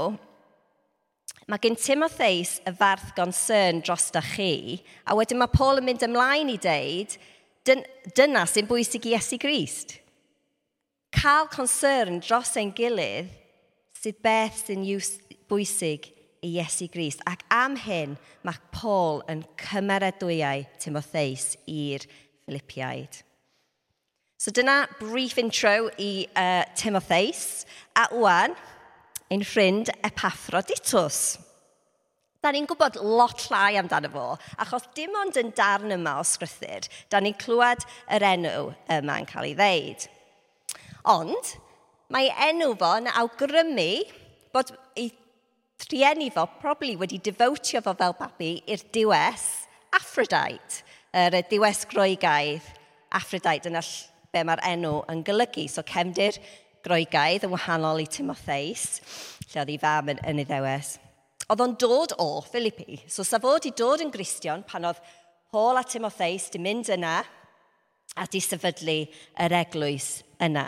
mae 1.48 1.62
gen 1.62 1.78
Timotheus 1.80 2.58
y 2.68 2.74
farth 2.76 3.14
gonsern 3.16 3.80
dros 3.80 4.10
da 4.12 4.20
chi, 4.20 4.82
a 5.08 5.16
wedyn 5.16 5.40
mae 5.40 5.48
Paul 5.54 5.80
yn 5.80 5.86
mynd 5.88 6.04
ymlaen 6.04 6.52
i 6.52 6.58
deud, 6.60 7.16
Dyn, 7.66 7.82
dyna 8.14 8.44
sy'n 8.46 8.68
bwysig 8.68 9.08
i 9.08 9.16
Iesu 9.16 9.40
Grist. 9.42 9.96
Cael 11.16 11.48
concern 11.50 12.20
dros 12.22 12.52
ein 12.60 12.70
gilydd 12.76 13.32
sydd 13.96 14.20
beth 14.22 14.60
sy'n 14.68 14.84
bwysig 15.50 16.06
i 16.46 16.52
Iesu 16.60 16.86
Grist. 16.92 17.24
Ac 17.26 17.42
am 17.50 17.74
hyn 17.82 18.14
mae 18.46 18.60
Paul 18.70 19.24
yn 19.32 19.42
cymeradwyau 19.58 20.62
Timotheus 20.78 21.56
i'r 21.66 22.06
Philippiaid. 22.46 23.22
So 24.38 24.52
dyna 24.54 24.84
brief 25.00 25.38
intro 25.42 25.88
i 25.98 26.28
uh, 26.36 26.62
Timotheus 26.78 27.64
a 27.98 28.06
wwan 28.12 28.54
ein 29.32 29.42
ffrind 29.42 29.90
Epaphroditus 30.06 31.38
Da 32.46 32.52
ni'n 32.54 32.68
gwybod 32.70 33.00
lot 33.02 33.40
llai 33.50 33.74
amdano 33.74 34.06
fo, 34.12 34.24
achos 34.62 34.84
dim 34.94 35.16
ond 35.18 35.34
yn 35.40 35.48
darn 35.58 35.90
yma 35.90 36.12
o 36.20 36.22
sgrythur, 36.22 36.84
da 37.10 37.18
ni'n 37.18 37.34
clywed 37.40 37.82
yr 38.14 38.22
enw 38.22 38.68
yma 38.94 39.16
yn 39.18 39.24
cael 39.26 39.48
ei 39.48 39.56
ddeud. 39.58 40.04
Ond, 41.10 41.48
mae 42.14 42.28
enw 42.46 42.68
fo'n 42.78 43.08
awgrymu 43.10 43.88
bod 44.54 44.70
ei 44.94 45.08
trienni 45.82 46.28
fo 46.36 46.44
probably 46.60 46.94
wedi 47.00 47.18
defotio 47.18 47.82
fo 47.82 47.96
fel 47.98 48.14
babi 48.20 48.52
i'r 48.62 48.84
diwes 48.94 49.48
Aphrodite, 49.98 50.84
yr 51.18 51.34
er 51.40 51.48
diwes 51.50 51.82
groegaidd 51.90 52.68
Aphrodite, 53.18 53.64
dyna 53.66 53.82
be 54.30 54.44
mae'r 54.46 54.62
enw 54.70 55.00
yn 55.10 55.24
golygu. 55.26 55.66
So 55.66 55.82
cefndir 55.82 56.38
groegaidd 56.86 57.48
yn 57.48 57.54
wahanol 57.56 58.04
i 58.04 58.06
Timotheus, 58.06 58.86
lle 59.50 59.64
oedd 59.64 59.74
ei 59.74 59.82
fam 59.82 60.14
yn, 60.14 60.22
yn 60.30 60.44
ei 60.44 60.46
ddewes. 60.46 60.94
Oedd 61.46 61.62
o'n 61.62 61.76
dod 61.78 62.16
o 62.18 62.40
Philippi, 62.42 62.98
so 63.06 63.22
sa 63.22 63.38
fod 63.38 63.68
i 63.68 63.70
dod 63.76 64.02
yn 64.02 64.10
Gristion 64.10 64.64
pan 64.66 64.88
oedd 64.88 64.98
Paul 65.54 65.78
a 65.78 65.84
Timotheus 65.86 66.48
di 66.50 66.58
mynd 66.58 66.90
yna 66.90 67.20
a 68.18 68.24
di 68.30 68.40
sefydlu 68.42 68.96
yr 69.44 69.54
eglwys 69.60 70.08
yna. 70.42 70.66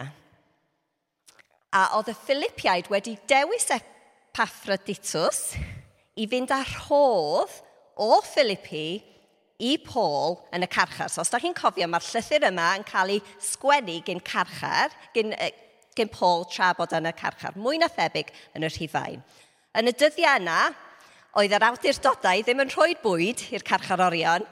A 1.75 1.83
oedd 1.99 2.13
y 2.13 2.15
Philippiaid 2.21 2.91
wedi 2.93 3.17
dewis 3.29 3.67
Epaphroditus 3.75 5.43
i 6.15 6.29
fynd 6.31 6.55
ar 6.55 6.71
hodd 6.87 7.59
o 7.99 8.21
Philippi 8.23 9.01
i 9.59 9.75
Paul 9.83 10.39
yn 10.55 10.63
y 10.63 10.71
carchar. 10.71 11.11
So, 11.11 11.25
os 11.25 11.35
da 11.35 11.41
chi'n 11.43 11.57
cofio, 11.59 11.89
mae'r 11.91 12.07
llythyr 12.07 12.47
yma 12.53 12.69
yn 12.79 12.87
cael 12.87 13.17
ei 13.17 13.23
sgwennu 13.43 13.99
gyn 14.07 14.23
carchar, 14.23 14.95
gyn, 15.17 15.35
gyn 15.99 16.15
Paul 16.15 16.47
tra 16.47 16.71
bod 16.79 16.95
yn 16.95 17.11
y 17.11 17.15
carchar, 17.19 17.59
mwy 17.59 17.83
na 17.83 17.91
thebyg 17.91 18.31
yn 18.55 18.67
y 18.67 18.71
rhifain. 18.71 19.27
Yn 19.77 19.91
y 19.91 19.93
dyddiau 19.93 20.41
yna, 20.41 20.61
oedd 21.37 21.53
yr 21.53 21.65
awdurdodau 21.67 22.41
ddim 22.41 22.63
yn 22.65 22.71
rhoi 22.73 22.95
bwyd 23.03 23.43
i'r 23.53 23.65
carcharorion, 23.67 24.47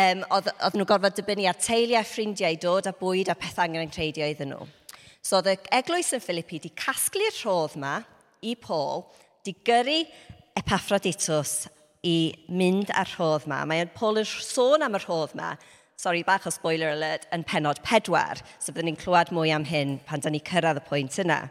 um, 0.00 0.24
oedd, 0.34 0.50
oedd 0.66 0.78
nhw 0.78 0.86
gorfod 0.88 1.14
dibynnu 1.14 1.46
ar 1.46 1.60
teuluau 1.62 2.02
ffrindiau 2.02 2.58
dod 2.64 2.88
a 2.90 2.92
bwyd 2.98 3.30
a 3.30 3.36
pethau 3.38 3.68
angen 3.68 3.92
credio 3.94 4.26
iddyn 4.26 4.50
nhw. 4.52 4.66
So 5.22 5.38
oedd 5.38 5.52
y 5.52 5.56
eglwys 5.78 6.10
yn 6.16 6.24
Philippi 6.24 6.58
di 6.64 6.72
casglu'r 6.74 7.38
rhodd 7.38 7.78
yma 7.78 8.00
i 8.42 8.56
Paul, 8.58 9.06
di 9.46 9.54
gyrru 9.66 10.00
Epaphroditus 10.58 11.68
i 12.02 12.34
mynd 12.50 12.90
ar 12.98 13.14
rhodd 13.14 13.46
yma. 13.46 13.62
Mae 13.62 13.86
Paul 13.94 14.18
yn 14.24 14.26
sôn 14.26 14.82
am 14.82 14.98
y 14.98 15.02
rhodd 15.04 15.38
yma, 15.38 15.54
sorry, 15.98 16.26
bach 16.26 16.50
o 16.50 16.54
spoiler 16.54 16.96
alert, 16.96 17.30
yn 17.34 17.46
penod 17.46 17.78
pedwar, 17.86 18.42
so 18.58 18.74
byddwn 18.74 18.90
ni'n 18.90 19.00
clywed 19.00 19.30
mwy 19.34 19.54
am 19.54 19.70
hyn 19.70 20.00
pan 20.06 20.22
da 20.22 20.34
ni 20.34 20.42
cyrraedd 20.42 20.82
y 20.82 20.86
pwynt 20.90 21.22
yna. 21.22 21.44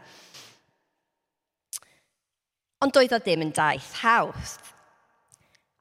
Ond 2.84 2.94
doedd 2.94 3.16
o 3.16 3.18
ddim 3.18 3.42
yn 3.42 3.54
daith 3.54 3.94
hawdd. 4.04 4.52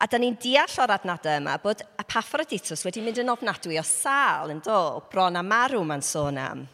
A 0.01 0.06
da 0.10 0.18
ni'n 0.22 0.38
deall 0.42 0.80
o'r 0.82 0.94
adnadau 0.94 1.39
yma 1.39 1.56
bod 1.62 1.84
Epaphroditus 2.01 2.84
wedi 2.86 3.01
mynd 3.06 3.20
yn 3.22 3.32
ofnadwy 3.34 3.80
o 3.82 3.84
sal 3.86 4.54
yn 4.54 4.62
do, 4.66 4.80
bron 5.12 5.38
a 5.38 5.44
marw 5.46 5.84
mae'n 5.86 6.06
sôn 6.06 6.38
am. 6.42 6.66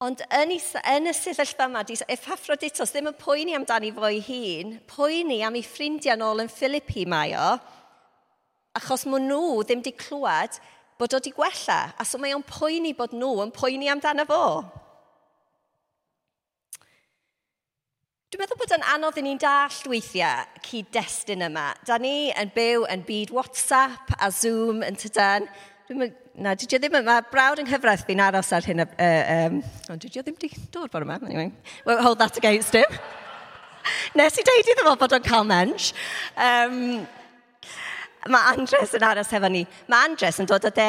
Ond 0.00 0.22
yn, 0.32 0.54
is, 0.54 0.70
yn 0.80 1.10
y 1.10 1.14
sefyllfa 1.14 1.66
yma, 1.68 1.82
Epaphroditus 2.14 2.94
ddim 2.94 3.10
yn 3.10 3.18
poeni 3.20 3.54
amdani 3.58 3.90
fo'i 3.94 4.22
hun, 4.24 4.76
poeni 4.88 5.42
am 5.46 5.58
ei 5.58 5.66
ffrindiau 5.66 6.18
nôl 6.18 6.46
yn 6.46 6.50
Philippi 6.50 7.04
mae 7.04 7.34
o, 7.38 7.50
achos 8.78 9.06
maen 9.10 9.26
nhw 9.28 9.60
ddim 9.62 9.82
wedi 9.82 9.94
clywed 9.98 10.58
bod 10.98 11.14
o 11.14 11.20
wedi 11.20 11.34
gwella, 11.36 11.80
a 11.98 12.06
so 12.06 12.18
mae 12.18 12.34
o'n 12.34 12.46
poeni 12.46 12.94
bod 12.96 13.14
nhw 13.14 13.44
yn 13.44 13.54
poeni 13.54 13.90
amdano 13.92 14.26
fo. 14.30 14.44
Dwi'n 18.30 18.44
meddwl 18.44 18.58
bod 18.60 18.72
yn 18.76 18.84
anodd 18.86 19.16
i 19.18 19.22
ni'n 19.26 19.38
dall 19.42 19.88
weithiau 19.90 20.44
cyd-destun 20.62 21.40
yma. 21.48 21.64
Da 21.82 21.96
ni 21.98 22.28
yn 22.38 22.52
byw 22.54 22.84
yn 22.94 23.00
byd 23.02 23.32
WhatsApp 23.34 24.12
a 24.22 24.28
Zoom 24.30 24.84
yn 24.86 24.94
tydan. 24.94 25.48
Dwi'n 25.88 26.12
na, 26.38 26.52
dwi 26.54 26.78
ddim 26.78 26.94
yma, 27.00 27.16
brawd 27.32 27.58
yng 27.58 27.66
nghyfraith 27.66 28.04
fi'n 28.06 28.22
aros 28.22 28.52
ar 28.54 28.68
hyn, 28.70 28.84
uh, 28.84 28.92
um, 29.34 29.56
ond 29.90 30.06
dwi 30.06 30.12
ddim 30.14 30.36
wedi 30.36 30.52
dod 30.70 30.92
bore 30.94 31.08
yma, 31.08 31.18
anyway. 31.26 31.50
Won't 31.88 32.04
hold 32.06 32.22
that 32.22 32.38
against 32.38 32.78
him. 32.78 32.86
Nes 34.20 34.38
i 34.38 34.46
deud 34.46 34.74
iddo 34.76 34.86
fo 34.86 34.94
bod 35.02 35.18
o'n 35.18 35.26
cael 35.26 35.50
mensch. 35.50 35.90
Um, 36.38 36.78
Mae 38.28 38.52
Andres 38.52 38.90
yn 38.92 39.04
aros 39.06 39.30
hefo 39.32 39.48
ni. 39.48 39.62
Mae 39.88 40.10
Andres 40.10 40.36
yn 40.42 40.48
dod 40.48 40.66
o 40.68 40.70
de 40.76 40.88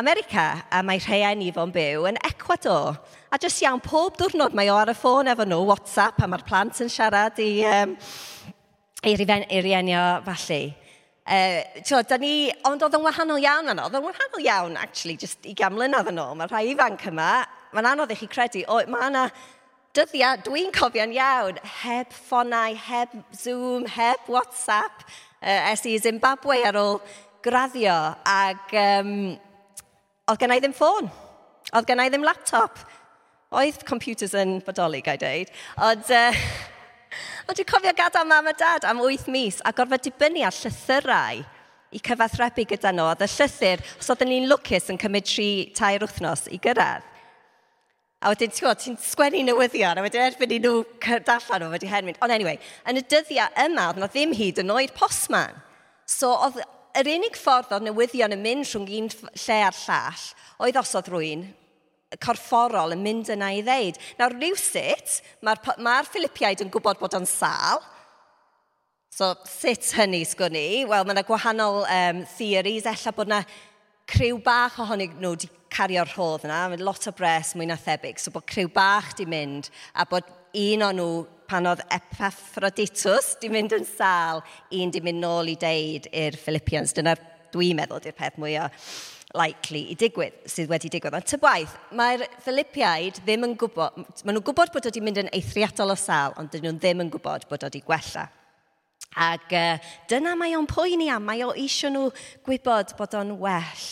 America 0.00 0.64
a 0.66 0.80
mae 0.82 0.98
rhai 0.98 1.30
ni 1.38 1.52
fo'n 1.54 1.70
byw 1.70 2.08
yn 2.10 2.18
Ecuador. 2.26 2.98
A 3.30 3.38
jyst 3.38 3.62
iawn, 3.62 3.78
pob 3.84 4.18
diwrnod 4.18 4.56
mae 4.58 4.70
o 4.72 4.74
ar 4.80 4.90
y 4.90 4.96
ffôn 4.98 5.30
efo 5.30 5.46
nhw, 5.46 5.60
WhatsApp, 5.68 6.18
a 6.18 6.26
mae'r 6.26 6.42
plant 6.48 6.82
yn 6.82 6.90
siarad 6.90 7.38
i, 7.38 7.62
um, 7.70 7.94
i 9.06 9.14
rienio 9.14 10.02
falle. 10.26 10.60
Uh, 11.22 11.62
tio, 11.86 12.02
da 12.02 12.18
ni, 12.18 12.50
ond 12.66 12.82
oedd 12.82 12.98
yn 12.98 13.06
wahanol 13.06 13.38
iawn 13.46 13.70
yno, 13.70 13.86
oedd 13.86 14.00
yn 14.00 14.06
wahanol 14.08 14.42
iawn, 14.42 14.78
actually, 14.82 15.14
just 15.14 15.46
i 15.46 15.54
gamlynodd 15.54 16.10
yn 16.10 16.18
ôl. 16.18 16.34
Mae 16.34 16.50
rhai 16.50 16.66
ifanc 16.74 17.06
yma, 17.12 17.32
mae'n 17.76 17.92
anodd 17.94 18.10
i 18.10 18.18
chi 18.18 18.26
credu, 18.26 18.66
o, 18.66 18.82
mae 18.90 19.06
yna 19.06 19.28
dyddiau, 19.94 20.42
dwi'n 20.48 20.74
cofio'n 20.74 21.14
iawn, 21.14 21.62
heb 21.84 22.10
ffonau, 22.26 22.74
heb 22.90 23.14
Zoom, 23.38 23.86
heb 23.94 24.26
WhatsApp, 24.26 25.06
uh, 25.42 25.70
es 25.72 25.84
i 25.90 25.98
Zimbabwe 26.00 26.62
ar 26.66 26.78
ôl 26.78 26.98
graddio 27.42 27.94
ac 28.28 28.74
um, 28.78 29.14
oedd 30.30 30.42
gen 30.42 30.54
i 30.54 30.60
ddim 30.62 30.74
ffôn, 30.76 31.10
oedd 31.72 31.88
gen 31.88 32.02
i 32.04 32.10
ddim 32.10 32.26
laptop. 32.26 32.78
Oedd 33.52 33.82
computers 33.84 34.32
yn 34.38 34.60
bodoli, 34.64 35.02
gai 35.04 35.18
dweud. 35.20 35.50
Ond 35.84 36.12
uh, 36.16 36.44
ond 37.48 37.58
dwi'n 37.58 37.68
cofio 37.68 37.92
gadael 37.98 38.28
mam 38.30 38.48
a 38.48 38.54
dad 38.56 38.86
am 38.88 39.02
8 39.04 39.28
mis 39.34 39.60
a 39.66 39.74
gorfod 39.76 40.06
dibynnu 40.06 40.46
ar 40.46 40.56
llythyrau 40.56 41.42
i 41.92 42.00
cyfathrebu 42.00 42.64
gyda 42.70 42.94
nhw. 42.94 43.10
Oedd 43.10 43.26
y 43.26 43.30
llythyr, 43.34 43.82
os 44.00 44.12
oedden 44.12 44.32
ni'n 44.32 44.48
lwcus 44.48 44.88
yn 44.92 45.00
cymryd 45.02 45.28
3-4 45.28 46.06
wythnos 46.06 46.46
i 46.48 46.60
gyrraedd. 46.62 47.11
A 48.22 48.30
wedyn, 48.30 48.52
ti'n 48.54 48.62
gwybod, 48.62 48.80
ti'n 48.82 48.98
sgwennu 49.02 49.40
newyddion, 49.48 49.98
a 49.98 50.04
wedyn 50.04 50.26
erbyn 50.28 50.54
i 50.54 50.60
nhw 50.62 50.84
darllen 51.26 51.64
nhw, 51.64 51.70
wedi 51.72 51.90
hen 51.90 52.06
mynd. 52.06 52.20
Ond 52.22 52.34
anyway, 52.34 52.60
yn 52.86 53.00
y 53.00 53.02
dyddiau 53.10 53.50
yma, 53.64 53.88
oedd 53.90 53.98
na 53.98 54.08
ddim 54.10 54.34
hyd 54.38 54.60
yn 54.62 54.70
oed 54.70 54.92
posman. 54.94 55.58
So, 56.06 56.30
oedd 56.30 56.60
yr 57.00 57.10
unig 57.16 57.38
ffordd 57.40 57.72
oedd 57.74 57.88
newyddion 57.88 58.36
yn 58.36 58.44
mynd 58.44 58.68
rhwng 58.68 58.86
un 59.00 59.10
lle 59.10 59.58
a'r 59.66 59.80
llall, 59.80 60.28
oedd 60.62 60.78
os 60.78 60.94
oedd 61.00 61.10
rwy'n 61.10 61.48
corfforol 62.22 62.92
yn 62.94 63.02
mynd 63.02 63.32
yna 63.32 63.48
i 63.56 63.62
ddeud. 63.64 63.98
Nawr, 64.18 64.36
rhywsut, 64.36 65.18
mae'r 65.42 65.82
ma 65.82 65.96
Philippiaid 66.06 66.62
yn 66.62 66.70
gwybod 66.70 67.00
bod 67.02 67.18
o'n 67.18 67.26
sal, 67.26 67.82
So, 69.12 69.26
sut 69.44 69.90
hynny 69.92 70.22
sgwn 70.24 70.54
i? 70.56 70.68
Wel, 70.88 71.02
mae 71.04 71.12
yna 71.12 71.22
gwahanol 71.28 71.82
um, 71.84 72.22
theories, 72.32 72.86
ella 72.88 73.12
bod 73.12 73.28
yna 73.28 73.42
criw 74.10 74.38
bach 74.44 74.78
ohonyn 74.82 75.18
nhw 75.20 75.34
wedi 75.34 75.50
cario'r 75.72 76.10
rhodd 76.12 76.46
yna, 76.46 76.64
mae 76.70 76.82
lot 76.82 77.06
o 77.08 77.12
bres 77.16 77.54
mwy 77.56 77.68
na 77.70 77.78
thebyg, 77.80 78.20
so 78.20 78.32
bod 78.34 78.46
criw 78.50 78.68
bach 78.72 79.14
di 79.18 79.26
mynd 79.28 79.70
a 79.94 80.06
bod 80.08 80.28
un 80.58 80.84
o'n 80.88 80.98
nhw 81.00 81.22
pan 81.48 81.68
oedd 81.68 81.82
Epaphroditus 81.92 83.36
di 83.40 83.50
mynd 83.52 83.74
yn 83.76 83.86
sal, 83.88 84.42
un 84.72 84.92
di 84.92 85.00
mynd 85.04 85.22
nôl 85.22 85.50
i 85.52 85.56
deud 85.60 86.08
i'r 86.12 86.36
Philippians. 86.40 86.94
Dyna 86.96 87.16
dwi'n 87.52 87.76
meddwl 87.76 88.00
di'r 88.04 88.16
peth 88.16 88.38
mwy 88.40 88.56
o 88.60 88.68
likely 89.36 89.86
i 89.92 89.96
digwydd, 90.00 90.42
sydd 90.48 90.70
wedi 90.72 90.90
digwydd. 90.92 91.16
Ond 91.16 91.28
tybwaith, 91.28 91.74
mae'r 91.96 92.24
Philippiaid 92.44 93.22
ddim 93.24 93.48
yn 93.48 93.56
gwybod, 93.60 93.96
maen 94.24 94.36
nhw'n 94.36 94.46
gwybod 94.48 94.72
bod 94.74 94.88
wedi 94.88 95.04
mynd 95.04 95.22
yn 95.24 95.32
eithriadol 95.32 95.94
o 95.94 95.98
sal, 95.98 96.36
ond 96.40 96.52
dyn 96.52 96.66
nhw 96.66 96.76
ddim 96.78 97.04
yn 97.04 97.12
gwybod 97.12 97.48
bod 97.50 97.68
wedi 97.68 97.84
gwella. 97.84 98.28
Ac 99.12 99.52
uh, 99.52 99.76
dyna 100.08 100.32
mae 100.38 100.56
o'n 100.56 100.68
poeni 100.68 101.10
am, 101.12 101.26
mae 101.28 101.44
o 101.44 101.52
eisiau 101.52 101.92
nhw 101.92 102.06
gwybod 102.46 102.94
bod 102.96 103.16
o'n 103.18 103.34
well. 103.42 103.88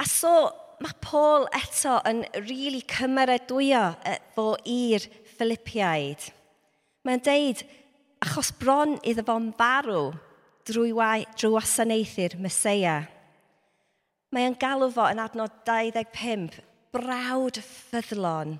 A 0.00 0.06
so 0.08 0.34
mae 0.80 0.96
Paul 1.04 1.46
eto 1.56 1.98
yn 2.08 2.22
rili 2.38 2.46
really 2.46 2.82
cymeradwyo 2.88 3.82
fo 4.34 4.54
i'r 4.64 5.04
Philippiaid. 5.36 6.30
Mae'n 7.04 7.22
deud, 7.24 7.62
achos 8.24 8.52
bron 8.60 8.98
iddo 9.08 9.24
fo'n 9.28 9.50
farw 9.56 10.10
drwy, 10.68 10.92
wai, 10.96 11.24
drwy 11.36 11.54
wasanaethu'r 11.56 12.36
Mesoea. 12.40 12.98
Mae'n 14.32 14.56
galw 14.60 14.90
fo 14.94 15.08
yn 15.10 15.20
adnod 15.22 15.54
25, 15.68 16.60
brawd 16.94 17.60
ffyddlon 17.64 18.58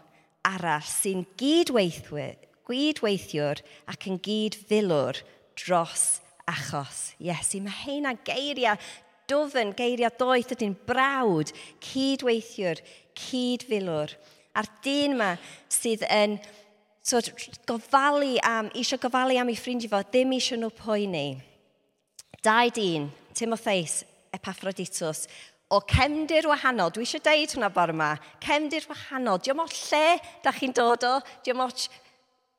arall 0.48 0.86
sy'n 0.88 1.24
gydweithwyr, 1.40 2.36
gydweithiwr 2.70 3.60
ac 3.90 4.08
yn 4.08 4.18
gydfilwr 4.24 5.20
dros 5.58 6.20
achos 6.48 7.10
Iesu. 7.20 7.60
Mae 7.64 7.76
heina 7.84 8.14
geiriau 8.26 8.78
dofyn, 9.30 9.74
geiriau 9.76 10.10
doeth 10.18 10.54
ydy'n 10.56 10.76
brawd, 10.88 11.52
cydweithiwr, 11.84 12.80
cydfilwr. 13.18 14.16
A'r 14.58 14.70
dyn 14.84 15.14
yma 15.14 15.34
sydd 15.70 16.02
yn 16.10 16.38
so, 17.06 17.20
gofalu 17.68 18.36
am, 18.46 18.70
isio 18.74 18.98
gofalu 19.02 19.38
am 19.38 19.52
ei 19.52 19.58
ffrindiau 19.58 19.92
fo, 19.92 20.02
ddim 20.10 20.34
isio 20.36 20.58
nhw 20.58 20.72
poeni. 20.74 21.28
Dau 22.42 22.72
dyn, 22.74 23.10
Timotheus, 23.36 24.02
Epaphroditus, 24.34 25.26
o 25.70 25.78
cefndir 25.86 26.48
wahanol, 26.50 26.90
dwi 26.94 27.06
eisiau 27.06 27.22
deud 27.22 27.54
hwnna 27.54 27.70
bore 27.74 27.94
yma, 27.94 28.14
cefndir 28.42 28.86
wahanol, 28.90 29.38
diolch 29.42 29.76
lle 29.90 30.18
da 30.42 30.52
chi'n 30.54 30.74
dod 30.74 31.06
o, 31.06 31.18
diolch 31.46 31.86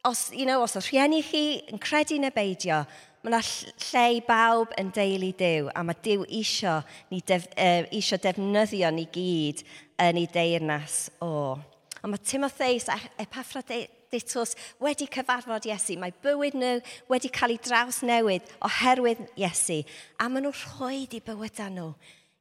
os, 0.03 0.31
you 0.31 0.45
know, 0.45 0.63
os 0.63 0.75
o 0.75 0.81
rhieni 0.81 1.21
chi 1.23 1.61
yn 1.69 1.81
credu 1.81 2.17
neu 2.19 2.33
beidio, 2.33 2.81
mae 3.21 3.29
yna 3.29 3.41
lle 3.43 4.05
i 4.17 4.21
bawb 4.25 4.73
yn 4.81 4.89
deulu 4.95 5.31
Dyw, 5.37 5.69
a 5.77 5.83
mae 5.85 5.97
Dyw 6.01 6.25
isio, 6.41 6.79
ni 7.11 7.21
def, 7.25 7.45
uh, 7.53 7.83
isio 7.93 8.17
defnyddio 8.21 8.89
ni 8.95 9.05
gyd 9.13 9.61
yn 10.01 10.21
ei 10.21 10.29
deyrnas 10.33 11.03
o. 11.21 11.27
Oh. 11.29 11.59
A 12.01 12.09
mae 12.09 12.17
Timotheus 12.25 12.87
a 12.89 12.95
Epaphroditus 13.21 14.55
wedi 14.81 15.05
cyfarfod 15.05 15.67
Iesu. 15.69 15.99
Mae 16.01 16.15
bywyd 16.23 16.57
nhw 16.57 16.79
wedi 17.11 17.29
cael 17.29 17.53
ei 17.53 17.61
draws 17.61 18.01
newid 18.01 18.47
oherwydd 18.65 19.21
Iesu. 19.37 19.83
A 20.17 20.25
maen 20.25 20.47
nhw 20.47 20.55
rhoi 20.63 21.03
i 21.05 21.21
bywydau 21.21 21.69
nhw 21.75 21.91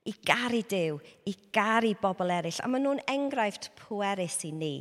i 0.09 0.15
garu 0.25 0.63
Dyw, 0.65 0.97
i 1.29 1.37
garu 1.53 1.93
bobl 2.01 2.33
eraill. 2.33 2.63
A 2.65 2.73
maen 2.73 2.89
nhw'n 2.89 3.05
enghraifft 3.13 3.69
pwerus 3.83 4.41
i 4.49 4.55
ni. 4.57 4.75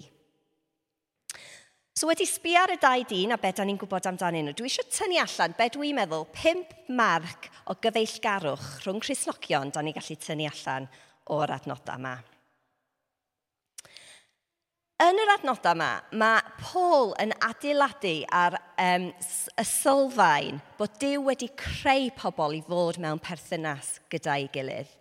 So 2.00 2.08
wedi 2.08 2.24
sbi 2.24 2.54
ar 2.56 2.72
y 2.72 2.78
dau 2.80 3.02
dyn 3.04 3.36
a 3.36 3.38
beth 3.42 3.58
da 3.58 3.64
ni'n 3.68 3.76
gwybod 3.76 4.06
amdanyn 4.08 4.46
nhw, 4.48 4.54
dwi 4.56 4.70
eisiau 4.70 4.86
tynnu 4.88 5.18
allan, 5.20 5.52
be 5.58 5.66
dwi'n 5.74 5.98
meddwl, 5.98 6.22
pimp 6.32 6.72
marc 6.96 7.50
o 7.68 7.76
gyfeillgarwch 7.84 8.86
rhwng 8.86 9.02
Cresnogion 9.04 9.74
da 9.76 9.84
ni'n 9.84 9.98
gallu 9.98 10.16
tynnu 10.24 10.48
allan 10.48 10.88
o'r 11.36 11.54
adnodau 11.58 12.00
yma. 12.00 12.14
Yn 15.10 15.22
yr 15.26 15.34
adnodau 15.36 15.76
yma, 15.76 15.92
mae 16.24 16.56
Paul 16.64 17.12
yn 17.20 17.36
adeiladu 17.50 18.16
ar 18.32 18.56
um, 18.80 19.12
y 19.60 19.70
sylfaen 19.76 20.64
bod 20.80 20.96
Dyw 21.04 21.28
wedi 21.28 21.52
creu 21.60 22.08
pobl 22.16 22.62
i 22.62 22.64
fod 22.64 23.04
mewn 23.04 23.20
perthynas 23.28 23.98
gyda'i 24.08 24.48
gilydd. 24.56 24.96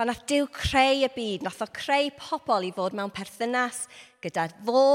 Mae 0.00 0.08
nath 0.08 0.24
Dyw 0.30 0.48
creu 0.56 1.04
y 1.04 1.12
byd, 1.12 1.44
nath 1.44 1.60
o 1.60 1.68
creu 1.68 2.08
pobl 2.16 2.64
i 2.64 2.72
fod 2.72 2.96
mewn 2.96 3.12
perthynas 3.12 3.84
gyda 4.24 4.48
fo, 4.64 4.86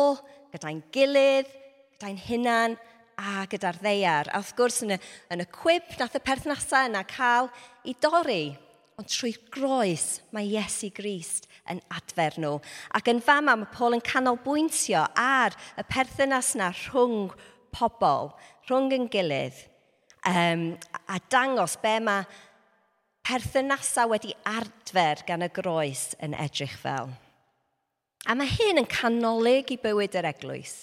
gyda'n 0.54 0.82
gilydd, 0.94 1.50
gyda'n 1.96 2.20
hunan 2.28 2.76
a 3.18 3.46
gyda'r 3.50 3.80
ddeiar. 3.82 4.30
A 4.32 4.42
wrth 4.42 4.54
gwrs 4.58 4.84
yn 4.86 4.96
y, 4.96 5.00
yn 5.34 5.44
y 5.44 5.48
cwib 5.54 5.96
nath 6.00 6.18
y 6.18 6.22
perthnasau 6.24 6.90
yna 6.90 7.04
cael 7.10 7.50
i 7.90 7.96
dorri, 8.02 8.54
ond 9.00 9.10
trwy 9.10 9.34
groes 9.54 10.22
mae 10.36 10.48
Iesu 10.52 10.92
Grist 10.94 11.50
yn 11.70 11.82
adfer 11.96 12.38
nhw. 12.42 12.58
Ac 12.94 13.10
yn 13.10 13.22
fama 13.24 13.56
mae 13.58 13.72
Paul 13.74 13.98
yn 13.98 14.06
canolbwyntio 14.06 15.06
ar 15.20 15.56
y 15.80 15.86
perthynas 15.90 16.54
yna 16.58 16.70
rhwng 16.84 17.34
pobl, 17.74 18.34
rhwng 18.70 18.94
yn 19.00 19.10
gilydd, 19.12 19.58
um, 20.30 20.74
a 21.10 21.20
dangos 21.34 21.78
be 21.82 21.98
mae 22.04 22.28
perthynasau 23.24 24.12
wedi 24.12 24.34
adfer 24.50 25.24
gan 25.28 25.46
y 25.46 25.50
groes 25.56 26.12
yn 26.24 26.36
edrych 26.38 26.76
fel. 26.82 27.14
A 28.28 28.36
mae 28.40 28.48
hyn 28.48 28.80
yn 28.80 28.90
canolig 28.90 29.74
i 29.74 29.80
bywyd 29.82 30.16
yr 30.20 30.30
eglwys. 30.30 30.76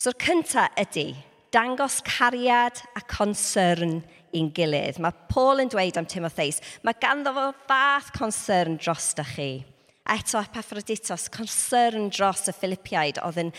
So'r 0.00 0.16
cyntaf 0.16 0.78
ydy 0.80 1.10
dangos 1.52 1.98
cariad 2.06 2.78
a 2.96 3.02
concern 3.10 3.98
i'n 4.36 4.48
gilydd. 4.54 5.00
Mae 5.02 5.12
Paul 5.28 5.60
yn 5.64 5.70
dweud 5.72 5.98
am 5.98 6.08
Timotheus, 6.08 6.62
mae 6.86 6.96
ganddo 7.02 7.34
fo 7.36 7.50
fath 7.68 8.12
concern 8.16 8.78
dros 8.80 9.12
da 9.18 9.26
chi. 9.26 9.52
A 10.08 10.16
eto 10.18 10.40
Epaphroditos, 10.40 11.28
concern 11.34 12.08
dros 12.10 12.48
y 12.48 12.54
Philippiaid 12.56 13.20
oedd 13.26 13.44
yn 13.44 13.52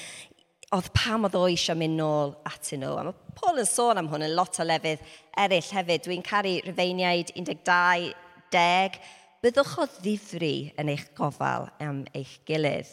oedd 0.72 0.88
pam 0.96 1.28
oedd 1.28 1.36
o 1.36 1.44
eisiau 1.52 1.76
mynd 1.76 2.00
nôl 2.00 2.34
at 2.48 2.70
nhw. 2.74 2.94
A 2.96 3.04
mae 3.10 3.36
Paul 3.36 3.60
yn 3.60 3.68
sôn 3.68 4.00
am 4.00 4.08
hwn 4.12 4.24
yn 4.30 4.36
lot 4.38 4.60
o 4.64 4.66
lefydd 4.66 5.04
eraill 5.40 5.72
hefyd. 5.78 6.06
Dwi'n 6.08 6.24
caru 6.24 6.58
Rufeiniaid 6.64 7.34
12, 7.36 8.14
10, 8.56 9.02
byddwch 9.42 9.78
o 9.82 9.88
ddifri 9.98 10.56
yn 10.80 10.92
eich 10.94 11.08
gofal 11.18 11.70
am 11.82 12.04
eich 12.18 12.38
gilydd. 12.46 12.92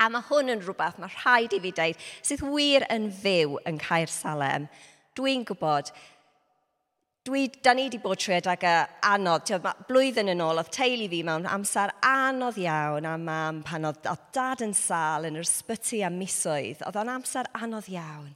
A 0.00 0.08
mae 0.12 0.24
hwn 0.28 0.52
yn 0.52 0.62
rhywbeth 0.64 1.00
mae 1.00 1.12
rhaid 1.12 1.54
i 1.56 1.60
fi 1.64 1.72
dweud 1.76 2.06
sydd 2.20 2.44
wir 2.44 2.84
yn 2.92 3.08
fyw 3.22 3.56
yn 3.68 3.80
Caer 3.80 4.12
Salem. 4.12 4.68
Dwi'n 5.16 5.46
gwybod, 5.48 5.90
dwi, 7.26 7.46
da 7.64 7.74
ni 7.74 7.86
wedi 7.88 8.00
bod 8.00 8.20
trwy 8.20 8.36
adeg 8.38 8.66
anodd. 9.08 9.46
Tio, 9.48 9.58
blwyddyn 9.88 10.32
yn 10.32 10.44
ôl, 10.44 10.60
oedd 10.60 10.72
teulu 10.76 11.08
fi 11.12 11.22
mewn 11.26 11.48
amser 11.48 11.92
anodd 12.06 12.60
iawn 12.60 13.08
a 13.08 13.16
mam 13.20 13.62
pan 13.66 13.88
oedd, 13.88 14.04
oedd 14.12 14.28
dad 14.36 14.64
yn 14.64 14.76
sal 14.76 15.28
yn 15.28 15.40
yr 15.40 15.48
ysbyty 15.48 16.04
a 16.06 16.12
misoedd. 16.14 16.84
Oedd 16.86 17.00
o'n 17.00 17.12
amser 17.16 17.48
anodd 17.60 17.88
iawn. 17.92 18.30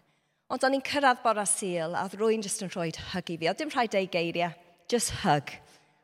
Ond 0.52 0.64
o'n 0.66 0.76
i'n 0.76 0.84
cyrraedd 0.84 1.22
bora 1.24 1.46
syl 1.48 1.96
a 1.96 2.04
oedd 2.04 2.16
rwy'n 2.20 2.44
jyst 2.44 2.64
yn 2.64 2.72
rhoi 2.72 2.90
hug 3.12 3.30
i 3.32 3.38
fi. 3.40 3.52
Oedd 3.52 3.60
dim 3.60 3.72
rhaid 3.72 3.96
ei 4.00 4.08
geiriau, 4.08 4.56
just 4.92 5.14
hug 5.22 5.52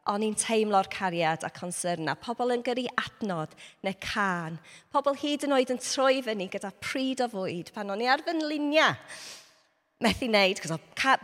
o'n 0.09 0.25
i'n 0.25 0.37
teimlo'r 0.39 0.89
cariad 0.93 1.45
a 1.45 1.51
concern 1.53 2.07
na. 2.09 2.15
Pobl 2.17 2.55
yn 2.55 2.65
gyrru 2.65 2.87
adnod 3.03 3.53
neu 3.85 3.97
can. 4.01 4.57
Pobl 4.95 5.19
hyd 5.21 5.45
yn 5.47 5.55
oed 5.57 5.75
yn 5.75 5.83
troi 5.83 6.23
fyny 6.25 6.49
gyda 6.53 6.73
pryd 6.81 7.21
o 7.25 7.29
fwyd 7.35 7.75
pan 7.75 7.93
o'n 7.93 8.03
i 8.05 8.09
ar 8.09 8.25
fy 8.25 8.35
luniau. 8.39 8.97
Methu 10.01 10.31
wneud, 10.31 10.63
cos 10.65 10.73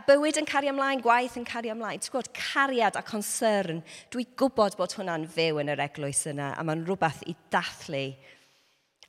bywyd 0.05 0.37
yn 0.37 0.45
cario 0.45 0.69
ymlaen, 0.69 1.01
gwaith 1.01 1.39
yn 1.39 1.47
cario 1.49 1.73
ymlaen. 1.73 1.97
Ti'n 1.97 2.13
gwybod, 2.13 2.29
cariad 2.37 2.99
a 2.99 3.01
concern, 3.01 3.79
dwi 4.13 4.27
gwybod 4.37 4.77
bod 4.77 4.93
hwnna'n 4.93 5.25
fyw 5.33 5.57
yn 5.63 5.71
yr 5.73 5.81
eglwys 5.87 6.27
yna, 6.29 6.51
a 6.53 6.61
mae'n 6.61 6.83
rhywbeth 6.85 7.23
i 7.25 7.33
dathlu. 7.49 8.03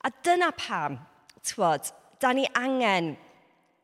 A 0.08 0.12
dyna 0.24 0.48
pam, 0.56 0.96
ti'n 1.42 1.58
gwybod, 1.58 1.92
da 2.24 2.32
ni 2.32 2.48
angen 2.56 3.12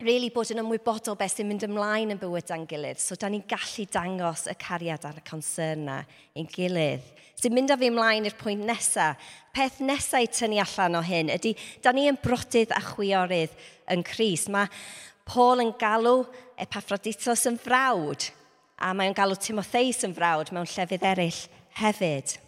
really 0.03 0.31
bod 0.35 0.51
yn 0.51 0.63
ymwybodol 0.65 1.17
beth 1.19 1.37
sy'n 1.37 1.49
mynd 1.49 1.65
ymlaen 1.69 2.15
yn 2.15 2.21
bywyd 2.21 2.49
dan 2.49 2.67
gilydd. 2.69 2.99
So, 2.99 3.17
da 3.19 3.31
ni'n 3.31 3.45
gallu 3.49 3.87
dangos 3.95 4.49
y 4.51 4.57
cariad 4.59 5.07
a'r 5.07 5.21
y 5.21 5.25
concern 5.29 5.87
na 5.89 6.01
i'n 6.35 6.49
gilydd. 6.51 7.07
Sy'n 7.39 7.55
mynd 7.55 7.71
â 7.71 7.79
fi 7.79 7.91
ymlaen 7.93 8.27
i'r 8.27 8.37
pwynt 8.39 8.67
nesaf. 8.67 9.21
Peth 9.55 9.81
nesaf 9.85 10.25
i 10.25 10.31
tynnu 10.31 10.59
allan 10.63 10.99
o 10.99 11.03
hyn 11.05 11.31
ydy, 11.35 11.55
da 11.83 11.95
ni 11.95 12.09
yn 12.11 12.19
brodydd 12.23 12.75
a 12.75 12.81
chwiorydd 12.83 13.55
yn 13.95 14.03
Cris. 14.07 14.49
Mae 14.51 14.71
Paul 15.29 15.63
yn 15.63 15.75
galw 15.81 16.25
Epaphroditos 16.61 17.47
yn 17.51 17.59
frawd, 17.61 18.31
a 18.79 18.91
mae'n 18.95 19.15
galw 19.17 19.39
Timotheus 19.39 20.03
yn 20.07 20.15
frawd 20.17 20.51
mewn 20.55 20.69
llefydd 20.71 21.07
eraill 21.07 21.45
hefyd. 21.79 22.39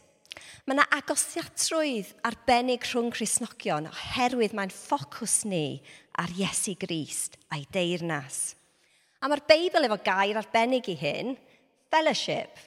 Mae 0.67 0.75
yna 0.75 0.85
agosiatrwydd 0.97 2.09
arbennig 2.27 2.87
rhwng 2.91 3.13
Cresnogion 3.15 3.87
oherwydd 3.87 4.55
mae'n 4.59 4.73
ffocws 4.75 5.45
ni 5.47 5.79
ar 6.21 6.33
Iesu 6.37 6.77
Grist 6.81 7.37
a'i 7.53 7.67
deyrnas. 7.73 8.55
A 9.21 9.29
mae'r 9.29 9.45
Beibl 9.49 9.87
efo 9.87 9.99
gair 10.05 10.39
arbennig 10.41 10.89
i 10.93 10.97
hyn, 11.01 11.37
fellowship. 11.93 12.59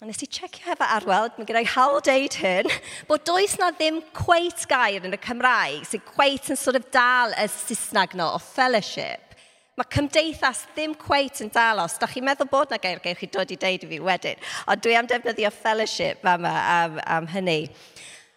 A 0.00 0.04
nes 0.04 0.20
i 0.20 0.28
checio 0.28 0.60
hefo 0.66 0.84
arweld, 0.84 1.36
mae 1.38 1.48
gennau 1.48 1.68
hawl 1.72 2.02
deud 2.04 2.34
hyn, 2.42 2.66
bod 3.08 3.24
does 3.24 3.54
na 3.60 3.70
ddim 3.72 4.02
cweit 4.16 4.66
gair 4.68 5.06
yn 5.08 5.16
y 5.16 5.20
Cymraeg 5.24 5.86
sy'n 5.88 6.02
cweit 6.10 6.50
yn 6.52 6.60
sort 6.60 6.76
of 6.76 6.90
dal 6.92 7.32
y 7.32 7.46
Saesneg 7.48 8.16
no 8.18 8.34
o 8.34 8.42
fellowship. 8.42 9.22
Mae 9.76 9.88
cymdeithas 9.92 10.62
ddim 10.72 10.94
cweit 10.96 11.42
yn 11.44 11.50
dal 11.52 11.82
os. 11.82 11.98
Da 12.00 12.08
chi'n 12.08 12.24
meddwl 12.24 12.48
bod 12.48 12.70
na 12.72 12.78
gair 12.80 13.00
gewch 13.04 13.18
chi 13.20 13.26
dod 13.32 13.50
i 13.52 13.58
deud 13.60 13.82
i 13.84 13.88
fi 13.90 13.98
wedyn. 14.04 14.44
Ond 14.72 14.84
dwi 14.84 14.94
am 14.96 15.08
defnyddio 15.08 15.50
fellowship 15.52 16.24
yma 16.24 16.52
am, 16.76 17.00
am 17.04 17.28
hynny. 17.28 17.58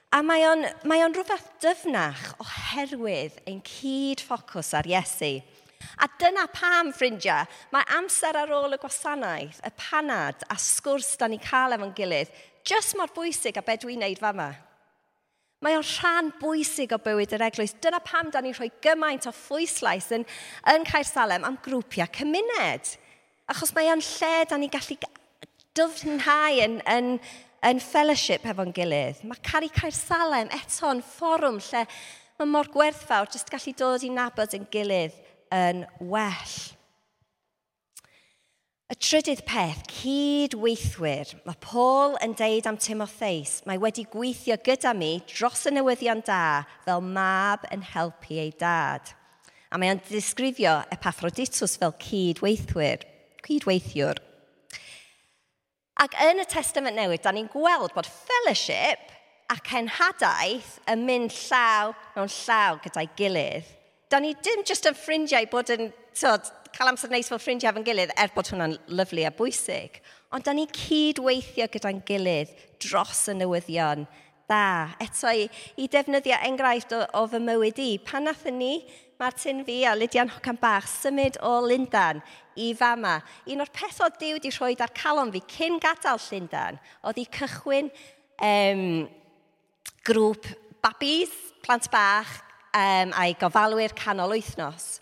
A 0.09 0.23
mae 0.25 0.41
o'n, 0.49 0.63
mae 0.89 1.03
on 1.05 1.13
rhywbeth 1.13 1.51
dyfnach 1.61 2.31
oherwydd 2.41 3.35
ein 3.49 3.59
cyd 3.61 4.23
ffocws 4.25 4.71
ar 4.73 4.87
Iesu. 4.89 5.35
A 6.01 6.07
dyna 6.19 6.47
pam, 6.49 6.89
ffrindiau, 6.95 7.45
mae 7.69 7.85
amser 7.93 8.39
ar 8.39 8.49
ôl 8.57 8.73
y 8.73 8.79
gwasanaeth, 8.81 9.59
y 9.61 9.71
panad 9.77 10.41
a 10.49 10.57
sgwrs 10.57 11.11
da 11.19 11.29
ni 11.29 11.37
cael 11.43 11.75
efo'n 11.77 11.93
gilydd, 11.93 12.31
jyst 12.65 12.97
mor 12.97 13.13
bwysig 13.13 13.59
a 13.59 13.63
be 13.65 13.75
dwi'n 13.77 14.01
neud 14.01 14.21
fama. 14.21 14.49
Mae 15.61 15.77
o'n 15.77 15.85
rhan 15.85 16.31
bwysig 16.39 16.95
o 16.95 16.99
bywyd 17.03 17.35
yr 17.35 17.45
eglwys. 17.49 17.75
Dyna 17.83 17.99
pam 18.01 18.31
da 18.33 18.41
ni'n 18.41 18.55
rhoi 18.55 18.71
gymaint 18.81 19.27
o 19.29 19.33
phwyslais 19.35 20.07
yn, 20.15 20.23
yn 20.73 20.87
Caersalem 20.87 21.45
am 21.45 21.59
grwpiau 21.61 22.09
cymuned. 22.15 22.95
Achos 23.51 23.75
mae 23.75 23.91
o'n 23.91 24.01
lle 24.01 24.33
da 24.49 24.57
ni'n 24.57 24.73
gallu 24.73 24.97
dyfnhau 25.77 26.63
yn, 26.63 26.79
yn 26.89 27.11
yn 27.65 27.81
fellowship 27.83 28.45
efo'n 28.47 28.73
gilydd. 28.75 29.21
Mae 29.27 29.43
Cari 29.43 29.69
Caer 29.73 29.95
Salem 29.95 30.51
eto'n 30.55 31.03
fforwm 31.05 31.59
lle 31.69 31.85
mae 32.39 32.47
mor 32.47 32.69
gwerthfawr 32.71 33.27
jyst 33.33 33.51
gallu 33.51 33.73
dod 33.75 34.03
i 34.07 34.11
nabod 34.15 34.53
yn 34.55 34.67
gilydd 34.71 35.15
yn 35.55 35.83
well. 35.99 36.53
Y 38.89 38.95
trydydd 38.97 39.43
peth, 39.45 39.83
cydweithwyr. 39.91 41.35
Mae 41.45 41.59
Paul 41.61 42.15
yn 42.25 42.31
deud 42.39 42.65
am 42.65 42.79
Timotheus, 42.81 43.59
mae 43.69 43.77
wedi 43.77 44.07
gweithio 44.09 44.57
gyda 44.65 44.95
mi 44.97 45.11
dros 45.29 45.67
y 45.69 45.75
newyddion 45.75 46.23
da 46.25 46.63
fel 46.87 47.03
mab 47.05 47.67
yn 47.69 47.83
helpu 47.85 48.39
ei 48.41 48.49
dad. 48.57 49.11
A 49.69 49.77
mae 49.77 49.93
o'n 49.93 50.01
disgrifio 50.07 50.79
Epaphroditus 50.95 51.77
fel 51.77 51.93
cydweithwyr. 52.01 53.05
Cydweithiwr. 53.45 54.23
Ac 55.99 56.13
yn 56.23 56.39
y 56.39 56.45
testament 56.47 56.95
newydd, 56.95 57.25
da 57.25 57.33
ni'n 57.35 57.49
gweld 57.51 57.91
bod 57.91 58.07
fellowship 58.07 59.09
a 59.51 59.57
cenhadaeth 59.67 60.77
yn 60.87 61.01
mynd 61.03 61.33
llaw 61.35 61.91
mewn 62.15 62.31
llaw 62.31 62.77
gyda'i 62.85 63.09
gilydd. 63.19 63.67
Da 64.07 64.21
ni 64.23 64.31
dim 64.45 64.63
jyst 64.63 64.87
yn 64.87 64.95
ffrindiau 64.95 65.49
bod 65.51 65.73
yn 65.75 65.89
tod, 66.15 66.47
cael 66.71 66.93
amser 66.93 67.11
neis 67.11 67.27
fel 67.27 67.41
ffrindiau 67.41 67.73
efo'n 67.73 67.87
gilydd, 67.87 68.13
er 68.15 68.31
bod 68.31 68.47
hwnna'n 68.47 68.77
lyflu 68.95 69.25
a 69.27 69.33
bwysig. 69.35 69.99
Ond 70.31 70.47
da 70.47 70.55
ni 70.55 70.69
cydweithio 70.71 71.67
gyda'n 71.73 71.99
gilydd 72.07 72.55
dros 72.85 73.25
y 73.33 73.35
newyddion 73.35 74.07
da. 74.49 74.95
Eto 75.01 75.31
i, 75.31 75.45
i 75.77 75.87
defnyddio 75.91 76.39
enghraifft 76.49 76.95
o, 76.97 77.03
o 77.21 77.27
fy 77.29 77.41
mywyd 77.43 77.79
i, 77.83 77.91
pan 78.03 78.27
nathyn 78.27 78.59
ni, 78.59 78.73
Martin 79.19 79.65
fi 79.67 79.83
a 79.83 79.97
Lydian 79.99 80.29
Hocan 80.31 80.55
Bach 80.61 80.87
symud 80.87 81.35
o 81.43 81.57
Lundan 81.67 82.21
i 82.55 82.69
fama. 82.73 83.17
Un 83.51 83.59
o'r 83.59 83.71
peth 83.75 83.99
oedd 84.05 84.15
Dyw 84.21 84.37
wedi 84.37 84.51
rhoi 84.55 84.77
ar 84.79 84.93
calon 84.95 85.33
fi 85.33 85.41
cyn 85.57 85.75
gadael 85.83 86.21
Llundan 86.23 86.79
oedd 87.03 87.19
i 87.19 87.25
cychwyn 87.35 87.91
um, 87.91 88.85
grŵp 90.07 90.47
babis, 90.79 91.35
plant 91.65 91.91
bach 91.91 92.31
um, 92.71 93.11
a'i 93.11 93.35
gofalwyr 93.41 93.91
canol 93.99 94.31
wythnos. 94.37 95.01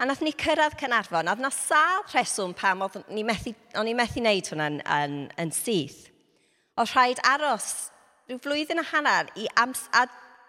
A 0.00 0.08
nath 0.08 0.24
ni 0.24 0.32
cyrraedd 0.32 0.80
Cynarfon, 0.80 1.28
a 1.28 1.36
na 1.36 1.52
sal 1.52 2.08
rheswm 2.08 2.56
pam 2.56 2.88
oedd 2.88 3.02
ni 3.12 3.20
methu, 3.22 3.52
o'n 3.76 3.92
i 3.92 3.94
methu 3.94 4.24
wneud 4.24 4.48
hwnna'n 4.48 4.80
yn, 4.96 5.18
yn 5.38 5.52
syth. 5.54 6.06
Oedd 6.80 6.96
rhaid 6.96 7.20
aros 7.36 7.91
rhyw 8.32 8.40
flwyddyn 8.40 8.80
a 8.80 8.84
hanner 8.88 9.28
i 9.36 9.46
ams, 9.60 9.84
a, 9.92 10.06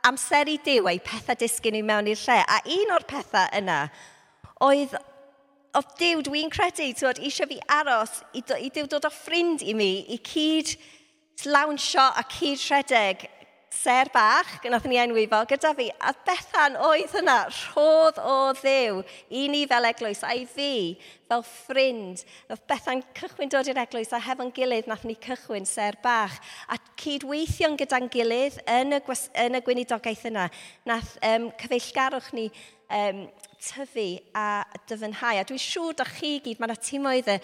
amseru 0.08 0.56
diw 0.64 0.88
a'i 0.88 1.02
pethau 1.04 1.36
disgyn 1.40 1.76
i 1.76 1.82
mewn 1.84 2.08
i'r 2.08 2.20
lle. 2.20 2.40
A 2.40 2.62
un 2.78 2.94
o'r 2.96 3.06
pethau 3.10 3.50
yna 3.60 3.80
oedd, 4.64 4.96
o 5.76 5.82
diw 6.00 6.24
dwi'n 6.24 6.52
credu, 6.54 6.88
twod, 6.96 7.20
eisiau 7.20 7.50
fi 7.50 7.60
aros 7.76 8.22
i, 8.32 8.44
do, 8.48 8.56
i 8.56 8.70
diw 8.72 8.88
dod 8.88 9.08
o 9.10 9.12
ffrind 9.12 9.66
i 9.66 9.76
mi, 9.76 9.92
i 10.16 10.20
cyd 10.24 10.76
lawnsio 11.50 12.06
a 12.16 12.24
cyd 12.32 12.62
rhedeg 12.70 13.28
ser 13.74 14.10
bach, 14.14 14.50
gynnwth 14.64 14.86
ni 14.88 15.00
enwi 15.02 15.26
fo, 15.32 15.42
gyda 15.50 15.74
fi. 15.78 15.90
A 16.00 16.14
Bethan 16.28 16.78
oedd 16.90 17.12
hynna, 17.18 17.38
rhodd 17.50 18.20
o 18.22 18.38
ddew, 18.60 19.02
i 19.34 19.48
ni 19.52 19.64
fel 19.70 19.90
eglwys, 19.90 20.24
a 20.24 20.34
i 20.38 20.46
fi 20.50 20.74
fel 21.30 21.44
ffrind. 21.48 22.24
oedd 22.54 22.64
Bethan 22.70 23.02
cychwyn 23.18 23.52
dod 23.52 23.72
i'r 23.72 23.82
eglwys 23.84 24.14
a 24.14 24.22
hefo'n 24.22 24.54
gilydd 24.56 24.90
nath 24.92 25.06
ni 25.10 25.18
cychwyn 25.24 25.68
ser 25.70 25.98
bach. 26.04 26.38
A 26.70 26.78
cydweithio'n 27.02 27.80
gyda'n 27.80 28.12
gilydd 28.14 28.62
yn 28.70 29.00
y, 29.00 29.02
gwas, 29.08 29.28
yn 29.46 29.58
y 29.58 29.64
gweinidogaeth 29.66 30.28
yna, 30.30 30.48
nath 30.90 31.18
um, 31.26 31.50
cyfeillgarwch 31.62 32.32
ni 32.38 32.50
um, 32.94 33.26
tyfu 33.64 34.08
a 34.36 34.64
dyfynhau. 34.90 35.40
A 35.40 35.46
dwi'n 35.48 35.62
siŵr 35.62 35.96
da 36.00 36.06
chi 36.08 36.36
gyd, 36.44 36.60
mae 36.60 36.70
yna 36.70 36.78
timoedd 36.84 37.32
y 37.34 37.38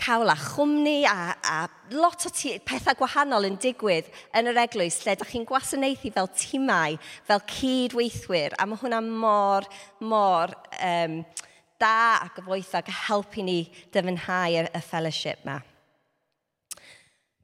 cawl 0.00 0.32
a 0.32 0.36
chwmni 0.38 0.96
a, 1.08 1.34
a 1.34 1.58
lot 1.94 2.26
o 2.28 2.32
pethau 2.68 2.98
gwahanol 2.98 3.48
yn 3.48 3.58
digwydd 3.62 4.10
yn 4.36 4.50
yr 4.52 4.62
eglwys, 4.64 5.00
lle 5.04 5.16
da 5.18 5.28
chi'n 5.28 5.46
gwasanaethu 5.48 6.12
fel 6.14 6.30
timau, 6.38 6.98
fel 7.28 7.44
cydweithwyr, 7.54 8.56
a 8.58 8.68
mae 8.68 8.82
hwnna 8.82 9.00
mor, 9.04 9.68
mor 10.04 10.54
um, 10.78 11.20
da 11.80 11.96
a 12.22 12.30
gyfoethog 12.36 12.90
a 12.90 12.98
helpu 13.08 13.44
ni 13.46 13.60
dyfynhau 13.94 14.60
y, 14.60 14.66
y 14.68 14.84
fellowship 14.84 15.44
yma. 15.44 15.60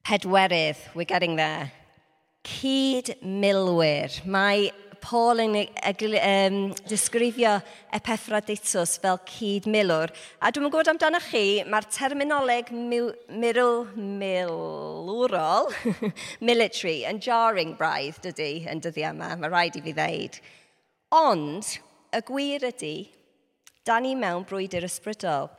Pedwerydd, 0.07 0.79
we're 0.95 1.05
getting 1.05 1.37
there. 1.37 1.71
Cyd 2.43 3.19
milwyr. 3.23 4.15
Mae 4.25 4.71
Paul 5.01 5.41
yn 5.43 5.55
um, 5.57 6.57
disgrifio 6.89 7.57
Epaphroditus 7.97 8.99
fel 9.03 9.19
cyd 9.29 9.67
milwr. 9.71 10.13
A 10.41 10.51
dwi'n 10.53 10.69
gwybod 10.69 10.91
amdano 10.93 11.21
chi, 11.25 11.63
mae'r 11.67 11.89
terminoleg 11.93 12.71
mil, 12.73 13.13
milwrol, 13.97 15.71
military, 16.51 17.03
yn 17.09 17.21
jarring 17.25 17.77
braidd 17.81 18.21
dydy 18.25 18.67
yn 18.71 18.83
dyddi 18.85 19.07
yma, 19.11 19.35
mae 19.41 19.51
rhaid 19.53 19.79
i 19.81 19.85
fi 19.85 19.97
ddeud. 19.97 20.41
Ond, 21.21 21.77
y 22.15 22.23
gwir 22.27 22.67
ydy, 22.71 22.95
da 23.87 23.99
ni 23.99 24.17
mewn 24.19 24.45
brwydr 24.49 24.87
ysbrydol. 24.87 25.51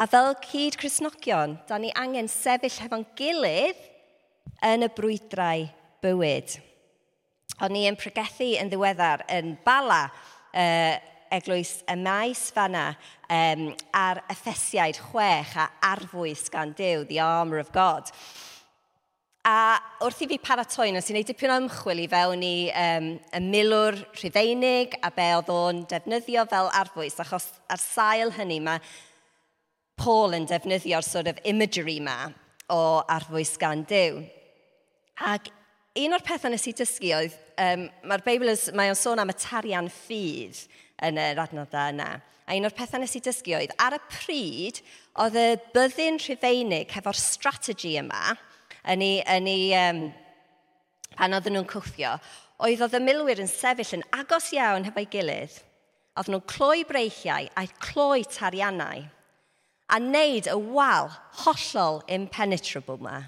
A 0.00 0.06
fel 0.08 0.34
cyd 0.46 0.78
Cresnogion, 0.80 1.58
da 1.68 1.78
ni 1.78 1.92
angen 1.98 2.28
sefyll 2.28 2.80
hefo'n 2.82 3.06
gilydd 3.18 3.86
yn 4.64 4.86
y 4.86 4.90
brwydrau 4.96 5.68
bywyd. 6.04 6.60
O'n 7.60 7.76
i 7.76 7.82
yn 7.84 7.96
pregethu 8.00 8.54
yn 8.56 8.70
ddiweddar 8.72 9.26
yn 9.36 9.50
Bala, 9.66 10.06
uh, 10.56 10.94
eglwys 11.30 11.82
y 11.84 11.96
maes 12.00 12.46
fanna, 12.56 12.94
um, 13.28 13.66
ar 13.92 14.22
Effesiaid 14.32 14.96
chwech 15.10 15.52
a 15.60 15.68
arfwys 15.90 16.48
gan 16.52 16.72
Dyw, 16.78 17.04
the 17.08 17.20
armour 17.20 17.60
of 17.60 17.68
God. 17.72 18.08
A 19.44 19.76
wrth 20.04 20.24
i 20.24 20.30
fi 20.30 20.40
paratoi 20.40 20.90
nes 20.92 21.06
i 21.08 21.14
wneud 21.14 21.28
dipyn 21.28 21.52
o 21.52 21.60
ymchwil 21.62 22.00
i 22.02 22.08
fewn 22.12 22.42
i 22.44 22.56
um, 22.76 23.12
y 23.36 23.42
milwr 23.44 24.00
rhydeinig 24.16 24.96
a 25.04 25.12
be 25.16 25.28
oedd 25.36 25.52
o'n 25.52 25.84
defnyddio 25.88 26.44
fel 26.48 26.72
arfwys, 26.80 27.20
achos 27.20 27.46
ar 27.68 27.80
sail 27.80 28.32
hynny 28.36 28.60
mae 28.64 28.80
Paul 30.00 30.36
yn 30.36 30.48
defnyddio'r 30.48 31.04
sort 31.04 31.28
of 31.28 31.40
imagery 31.44 32.00
ma 32.00 32.30
o 32.72 32.82
arfwys 33.04 33.58
gan 33.60 33.84
Dyw. 33.88 34.24
Ac 35.28 35.52
un 36.00 36.14
o'r 36.16 36.24
pethau 36.24 36.52
nes 36.52 36.68
i 36.70 36.76
dysgu 36.76 37.10
oedd 37.16 37.36
um, 37.60 37.86
mae'r 38.08 38.24
Beibl 38.26 38.52
mae 38.78 38.92
o'n 38.92 38.98
sôn 38.98 39.22
am 39.22 39.32
y 39.32 39.36
tarian 39.38 39.90
ffydd 39.92 40.64
yn 41.06 41.20
yr 41.20 41.40
adnoddau 41.44 41.94
yna. 41.94 42.10
A 42.50 42.56
un 42.58 42.66
o'r 42.66 42.74
pethau 42.74 43.00
nes 43.02 43.14
i 43.14 43.22
dysgu 43.22 43.54
oedd, 43.60 43.74
ar 43.78 43.94
y 43.94 44.00
pryd, 44.10 44.80
oedd 45.22 45.38
y 45.38 45.46
byddin 45.74 46.18
rhufeinig 46.18 46.90
hefo'r 46.96 47.18
strategi 47.18 47.94
yma, 48.00 48.34
yn 48.90 49.04
ei, 49.06 49.20
yn 49.36 49.48
ei 49.50 49.68
um, 49.78 50.02
pan 51.14 51.36
oedden 51.36 51.58
nhw'n 51.58 51.70
cwffio, 51.70 52.16
oedd 52.66 52.82
oedd 52.84 52.98
y 52.98 53.02
milwyr 53.04 53.42
yn 53.44 53.50
sefyll 53.50 54.00
yn 54.00 54.06
agos 54.18 54.50
iawn 54.56 54.88
hefo'i 54.88 55.06
gilydd. 55.12 55.60
Oedd 56.18 56.32
nhw'n 56.32 56.48
cloi 56.50 56.82
breichiau 56.88 57.46
a'i 57.54 57.70
cloi 57.78 58.24
tariannau 58.26 59.06
a 59.90 59.98
wneud 59.98 60.46
y 60.50 60.56
wal 60.74 61.10
hollol 61.42 62.00
impenetrable 62.10 62.98
yma. 63.00 63.18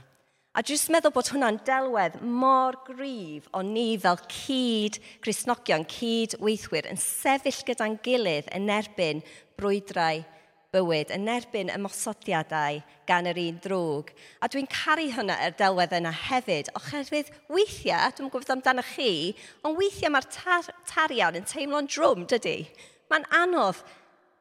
A 0.53 0.61
jyst 0.69 0.91
meddwl 0.93 1.15
bod 1.15 1.31
hwnna'n 1.33 1.63
delwedd 1.65 2.19
mor 2.29 2.77
gryf 2.85 3.47
o 3.57 3.63
ni 3.65 3.95
fel 3.97 4.19
cyd 4.29 4.99
Cresnogion, 5.25 5.87
cyd 5.89 6.35
weithwyr, 6.45 6.91
yn 6.93 7.01
sefyll 7.01 7.63
gyda'n 7.71 7.95
gilydd 8.05 8.51
yn 8.53 8.69
erbyn 8.75 9.23
brwydrau 9.57 10.21
bywyd, 10.77 11.15
yn 11.17 11.25
erbyn 11.33 11.73
ymosodiadau 11.73 12.83
gan 13.09 13.31
yr 13.33 13.41
un 13.41 13.63
drwg. 13.65 14.13
A 14.45 14.51
dwi'n 14.53 14.69
caru 14.69 15.09
hynna 15.17 15.39
yr 15.47 15.57
delwedd 15.57 15.97
yna 15.97 16.13
hefyd, 16.27 16.69
oherwydd 16.77 17.33
weithiau, 17.49 18.13
dwi'n 18.13 18.29
gwybod 18.29 18.53
amdano 18.53 18.85
chi, 18.93 19.33
ond 19.65 19.81
weithiau 19.81 20.13
mae'r 20.13 20.29
tar 20.37 20.69
tarian 20.93 21.41
yn 21.41 21.49
teimlo'n 21.49 21.89
drwm, 21.89 22.29
dydy? 22.29 22.59
Mae'n 23.09 23.25
anodd 23.41 23.81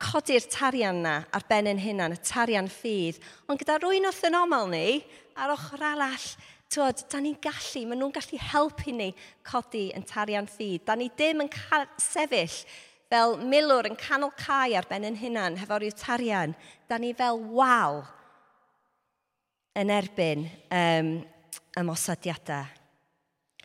codi'r 0.01 0.43
tarian 0.51 1.03
na 1.05 1.17
ar 1.31 1.47
ben 1.47 1.69
yn 1.71 1.79
hynna, 1.79 2.11
y 2.11 2.19
tarian 2.25 2.67
ffydd. 2.71 3.19
Ond 3.47 3.61
gyda 3.61 3.79
rwy'n 3.79 4.09
off 4.09 4.23
yn 4.27 4.39
omal 4.39 4.67
ni, 4.71 5.03
Ar 5.41 5.55
ochr 5.55 5.81
arall, 5.81 6.27
tywod, 6.71 7.01
da 7.09 7.19
ni'n 7.19 7.39
gallu, 7.41 7.83
maen 7.89 8.01
nhw'n 8.03 8.13
gallu 8.13 8.39
helpu 8.51 8.93
ni 8.93 9.09
codi 9.47 9.87
yn 9.97 10.05
tarian 10.07 10.47
ffyd. 10.49 10.85
Da 10.85 10.95
ni 10.95 11.09
ddim 11.09 11.41
yn 11.45 11.51
sefyll 11.99 12.57
fel 13.11 13.37
milwr 13.41 13.89
yn 13.89 13.97
canol 13.99 14.31
cae 14.39 14.75
ar 14.77 14.87
ben 14.89 15.07
yn 15.09 15.17
hunan, 15.19 15.57
hefo 15.59 15.79
ryw 15.81 15.95
tarian. 15.97 16.53
Da 16.87 16.99
ni 17.01 17.11
fel 17.17 17.41
wal 17.51 18.03
yn 19.81 19.91
erbyn 19.91 20.45
um, 20.69 21.11
ymosodiadau. 21.79 22.69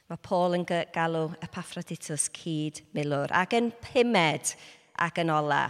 Mae 0.06 0.22
Paul 0.22 0.54
yn 0.54 0.64
galw 0.66 1.32
Epaphroditus 1.42 2.28
cyd 2.30 2.84
milwr 2.94 3.32
ac 3.34 3.56
yn 3.58 3.72
pumed 3.82 4.52
ac 5.02 5.18
yn 5.22 5.32
ola. 5.34 5.64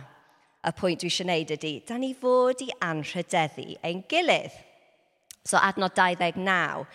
Y 0.67 0.73
pwynt 0.77 1.01
dwi 1.01 1.09
eisiau 1.09 1.25
gwneud 1.25 1.53
ydy, 1.57 1.75
da 1.89 1.97
ni 1.99 2.11
fod 2.19 2.63
i 2.65 2.71
anrhydeddu 2.85 3.77
ein 3.87 4.03
gilydd. 4.11 4.57
So 5.47 5.59
adnod 5.63 5.95
29, 5.95 6.87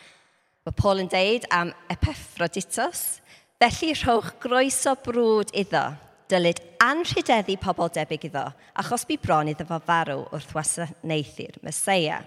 mae 0.66 0.76
Paul 0.76 1.06
yn 1.06 1.10
deud 1.12 1.48
am 1.56 1.72
Epaphrodittos, 1.92 3.22
felly 3.62 3.94
rhowch 3.96 4.34
groeso 4.44 4.98
brwd 5.06 5.54
iddo, 5.62 5.86
dylid 6.32 6.60
anrhydeddu 6.84 7.56
pobl 7.62 7.92
debyg 7.96 8.28
iddo, 8.28 8.44
achos 8.82 9.06
bu 9.08 9.18
bron 9.24 9.52
iddo 9.52 9.68
fo 9.70 9.80
farw 9.88 10.26
wrth 10.36 10.52
wasanaethu'r 10.58 11.62
Mesoea. 11.64 12.20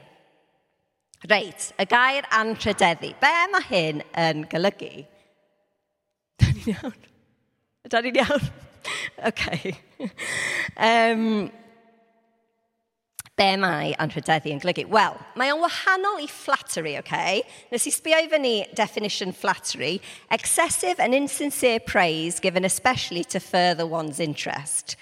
Reit, 1.28 1.70
y 1.80 1.86
gair 1.88 2.28
anrhydeddu. 2.36 3.12
Be 3.20 3.32
mae 3.52 3.68
hyn 3.68 4.00
yn 4.24 4.44
golygu? 4.52 5.06
Da 6.40 6.50
ni'n 6.50 6.72
iawn. 6.74 6.96
Da 7.92 8.00
ni'n 8.04 8.20
iawn. 8.24 8.48
OK. 9.28 9.44
um, 10.76 11.28
Be 13.34 13.48
mae 13.58 13.96
anrhydeddu 13.98 14.52
yn 14.54 14.60
golygu? 14.62 14.84
Wel, 14.94 15.16
mae 15.34 15.50
o'n 15.50 15.58
wahanol 15.58 16.20
i 16.22 16.28
flattery, 16.30 16.92
oce? 17.00 17.02
Okay? 17.02 17.40
Nes 17.72 17.86
i 17.88 17.90
sbio 17.90 18.20
i 18.22 18.28
fyny 18.30 18.52
definition 18.78 19.34
flattery. 19.34 19.98
Excessive 20.30 21.02
and 21.02 21.16
insincere 21.18 21.80
praise 21.80 22.38
given 22.38 22.64
especially 22.64 23.24
to 23.24 23.40
further 23.40 23.86
one's 23.86 24.20
interest. 24.20 24.94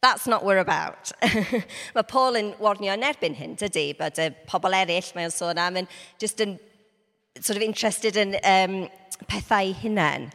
That's 0.00 0.28
not 0.28 0.44
what 0.44 0.54
we're 0.54 0.58
about. 0.58 1.10
mae 1.96 2.06
Paul 2.06 2.38
yn 2.38 2.54
warnio 2.62 2.94
yn 2.94 3.06
erbyn 3.06 3.34
hyn, 3.38 3.58
dydy, 3.58 3.92
bod 3.98 4.18
y 4.18 4.30
pobl 4.50 4.74
eraill 4.78 5.10
mae 5.14 5.26
o'n 5.26 5.34
sôn 5.34 5.58
am 5.62 5.82
yn 5.82 5.90
just 6.22 6.42
yn 6.42 6.56
sort 7.40 7.56
of 7.56 7.62
interested 7.66 8.18
in 8.18 8.34
um, 8.42 8.88
pethau 9.26 9.74
hunain. 9.82 10.30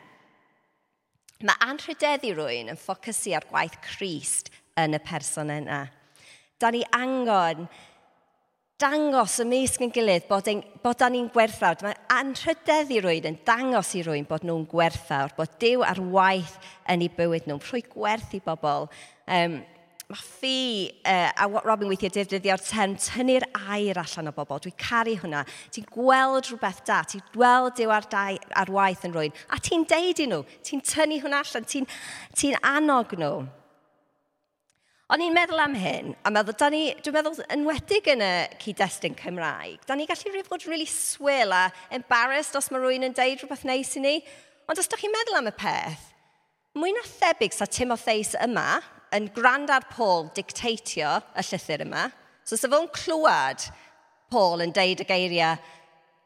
Mae 1.48 1.64
anrhydeddu 1.68 2.32
rwy'n 2.36 2.72
yn 2.72 2.80
ffocysu 2.80 3.36
ar 3.40 3.48
gwaith 3.48 3.80
Christ 3.84 4.52
yn 4.80 4.96
y 4.96 5.02
person 5.04 5.52
yna. 5.62 5.86
Da 6.58 6.72
ni 6.74 6.82
angon 6.96 7.68
dangos 8.78 9.40
ymysg 9.42 9.82
yn 9.88 9.94
gilydd 9.94 10.28
bod, 10.30 10.48
ein, 10.52 10.60
bod 10.84 11.00
da 11.02 11.10
ni'n 11.10 11.32
gwerthawr. 11.34 11.80
Mae 11.86 11.98
anrhydedd 12.14 12.92
i 12.94 13.00
rwy'n 13.02 13.32
yn 13.32 13.40
dangos 13.46 13.96
i 13.98 14.04
rwy'n 14.06 14.28
bod 14.30 14.46
nhw'n 14.46 14.68
gwerthawr, 14.70 15.34
bod 15.38 15.56
Dyw 15.62 15.86
ar 15.86 16.02
waith 16.14 16.60
yn 16.94 17.06
ei 17.06 17.10
bywyd 17.14 17.50
nhw, 17.50 17.58
rhoi 17.66 17.82
gwerth 17.90 18.36
i 18.38 18.42
bobl. 18.46 18.86
Um, 19.26 19.58
mae 20.08 20.22
ffi, 20.22 20.60
uh, 21.10 21.34
a 21.42 21.50
what 21.52 21.66
Robin 21.68 21.90
weithiau 21.90 22.14
defnyddio'r 22.14 22.62
term, 22.64 22.94
tynnu'r 23.02 23.48
air 23.74 23.98
allan 24.04 24.30
o 24.30 24.36
bobl. 24.38 24.62
Dwi'n 24.64 24.78
caru 24.80 25.18
hwnna. 25.24 25.42
Ti'n 25.74 25.90
gweld 25.92 26.48
rhywbeth 26.52 26.86
da, 26.88 27.02
ti'n 27.10 27.26
gweld 27.34 27.76
Dyw 27.82 27.92
ar, 27.98 28.08
dai, 28.14 28.38
ar 28.62 28.72
waith 28.72 29.06
yn 29.10 29.18
rwy'n. 29.18 29.38
A 29.52 29.60
ti'n 29.60 29.90
deud 29.90 30.22
i 30.22 30.30
nhw, 30.30 30.44
ti'n 30.70 30.86
tynnu 30.86 31.22
hwnna 31.26 31.42
allan, 31.42 31.66
ti'n 31.70 31.90
ti 32.38 32.54
anog 32.62 33.18
nhw. 33.18 33.48
O'n 35.08 35.22
i'n 35.24 35.32
meddwl 35.32 35.62
am 35.64 35.76
hyn, 35.80 36.10
a 36.28 36.32
meddwl, 36.36 36.56
da 36.60 36.68
ni, 36.68 36.82
dwi'n 37.00 37.14
meddwl 37.16 37.38
yn 37.56 37.62
wedig 37.64 38.10
yn 38.12 38.20
y 38.26 38.32
cyd-destun 38.60 39.14
Cymraeg, 39.16 39.86
da 39.88 39.96
ni 39.96 40.04
gallu 40.04 40.34
rhywbeth 40.34 40.50
fod 40.52 40.66
really 40.68 40.88
swil 40.92 41.54
a 41.56 41.62
embarrassed 41.96 42.58
os 42.60 42.68
mae 42.74 42.82
rhywun 42.82 43.08
yn 43.08 43.16
deud 43.16 43.40
rhywbeth 43.40 43.64
neis 43.70 43.94
i 43.96 44.02
ni. 44.04 44.12
Ond 44.68 44.82
os 44.82 44.92
da 44.92 45.00
chi'n 45.00 45.14
meddwl 45.14 45.38
am 45.40 45.48
y 45.48 45.54
peth, 45.56 46.10
mwy 46.76 46.92
na 46.92 47.06
thebyg 47.08 47.56
sa 47.56 47.70
Timotheus 47.72 48.34
yma 48.44 48.82
yn 49.16 49.30
grand 49.32 49.72
ar 49.72 49.88
Paul 49.94 50.28
dictatio 50.36 51.14
y 51.40 51.46
llythyr 51.54 51.86
yma. 51.86 52.10
So 52.44 52.60
sa 52.60 52.68
fo'n 52.68 52.92
clywed 52.92 53.64
Paul 54.28 54.66
yn 54.66 54.76
deud 54.76 55.06
y 55.06 55.08
geiriau 55.08 55.56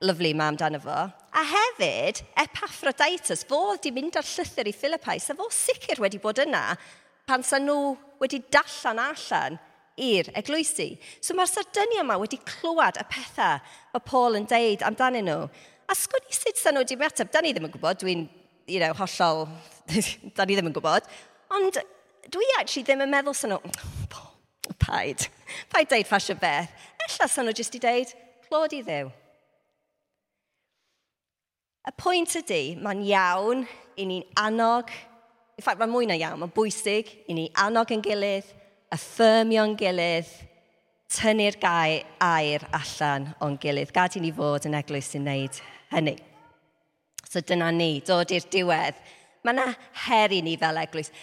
lyflu 0.10 0.34
yma 0.34 0.50
amdano 0.50 0.82
fo. 0.82 1.04
A 1.38 1.46
hefyd, 1.54 2.24
Epaphroditus, 2.48 3.46
fo 3.46 3.62
wedi 3.76 3.94
mynd 3.94 4.18
ar 4.18 4.26
llythyr 4.26 4.74
i 4.74 4.74
Philippi, 4.74 5.20
sa 5.22 5.38
fo 5.38 5.46
sicr 5.54 6.02
wedi 6.02 6.18
bod 6.26 6.42
yna 6.42 6.66
pan 7.28 7.44
sa 7.44 7.60
nhw 7.62 7.96
wedi 8.22 8.42
dallan 8.54 9.02
allan 9.02 9.60
i'r 10.02 10.32
eglwysi. 10.40 10.96
So 11.22 11.36
mae'r 11.38 11.50
sardyniau 11.52 12.04
yma 12.06 12.18
wedi 12.22 12.40
clywed 12.48 13.00
y 13.02 13.06
pethau 13.12 13.60
mae 13.94 14.06
Paul 14.08 14.40
yn 14.40 14.48
deud 14.50 14.86
amdanyn 14.88 15.28
nhw. 15.28 15.48
A 15.92 15.98
sgwni 15.98 16.36
sut 16.36 16.60
sa 16.60 16.72
nhw 16.72 16.86
wedi 16.86 16.98
meteb? 17.00 17.32
da 17.32 17.42
ni 17.42 17.54
ddim 17.54 17.68
yn 17.68 17.74
gwybod, 17.74 18.02
dwi'n 18.02 18.28
you 18.68 18.80
know, 18.80 18.94
hollol, 18.96 19.48
da 20.38 20.46
ni 20.46 20.56
ddim 20.56 20.72
yn 20.72 20.76
gwybod. 20.78 21.10
Ond 21.58 21.82
dwi 22.32 22.48
actually 22.60 22.86
ddim 22.88 23.04
yn 23.06 23.12
meddwl 23.12 23.36
sa 23.36 23.50
nhw, 23.52 23.60
paid, 24.82 25.28
paid 25.74 25.92
deud 25.92 26.08
ffasio 26.08 26.38
beth. 26.40 26.72
Ella 27.08 27.28
sa 27.28 27.44
nhw 27.44 27.56
jyst 27.58 27.76
i 27.76 27.84
deud, 27.84 28.14
clod 28.48 28.78
i 28.78 28.82
ddew. 28.86 29.12
Y 31.82 31.92
pwynt 31.98 32.36
ydy, 32.38 32.64
mae'n 32.78 33.02
iawn 33.10 33.64
i 33.98 34.06
ni'n 34.06 34.28
annog, 34.38 34.92
in 35.62 35.64
fact, 35.64 35.78
mae 35.78 35.90
mwy 35.92 36.08
na 36.10 36.16
iawn, 36.18 36.40
mae'n 36.42 36.54
bwysig 36.56 37.10
i 37.30 37.36
ni 37.38 37.44
annog 37.62 37.92
yn 37.94 38.02
gilydd, 38.02 38.48
affirmio'n 38.96 39.76
gilydd, 39.78 40.30
tynnu'r 41.14 41.58
gau 41.62 41.98
air 42.26 42.64
allan 42.74 43.28
o'n 43.46 43.60
gilydd. 43.62 43.92
Gad 43.94 44.16
i 44.18 44.24
ni 44.24 44.32
fod 44.34 44.66
yn 44.66 44.78
eglwys 44.80 45.12
sy'n 45.12 45.22
wneud 45.22 45.60
hynny. 45.92 46.16
So 47.30 47.44
dyna 47.46 47.68
ni, 47.76 47.92
dod 48.08 48.34
i'r 48.34 48.48
diwedd. 48.50 49.04
Mae 49.46 49.54
yna 49.54 49.68
her 50.08 50.34
i 50.34 50.40
ni 50.42 50.56
fel 50.58 50.82
eglwys. 50.82 51.14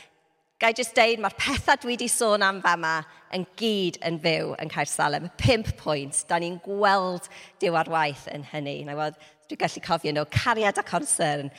Gai 0.62 0.70
jyst 0.78 0.94
deud, 0.94 1.18
mae'r 1.24 1.34
pethau 1.38 1.82
dwi 1.82 1.96
wedi 1.96 2.08
sôn 2.12 2.44
am 2.46 2.60
fama 2.62 3.00
yn 3.34 3.42
gyd 3.58 3.98
yn 4.06 4.20
fyw 4.22 4.52
yn 4.62 4.70
Caer 4.70 4.90
Salem. 4.90 5.26
Y 5.26 5.32
Pimp 5.42 5.72
pwynt, 5.82 6.22
da 6.30 6.38
ni'n 6.38 6.60
gweld 6.62 7.26
diw 7.58 7.74
ar 7.78 7.90
waith 7.90 8.28
yn 8.30 8.46
hynny. 8.52 8.84
Na 8.86 8.94
i 8.94 9.10
dwi'n 9.50 9.64
gallu 9.64 9.82
cofio 9.82 10.14
nhw, 10.14 10.28
cariad 10.30 10.78
a 10.78 10.86
concern, 10.86 11.50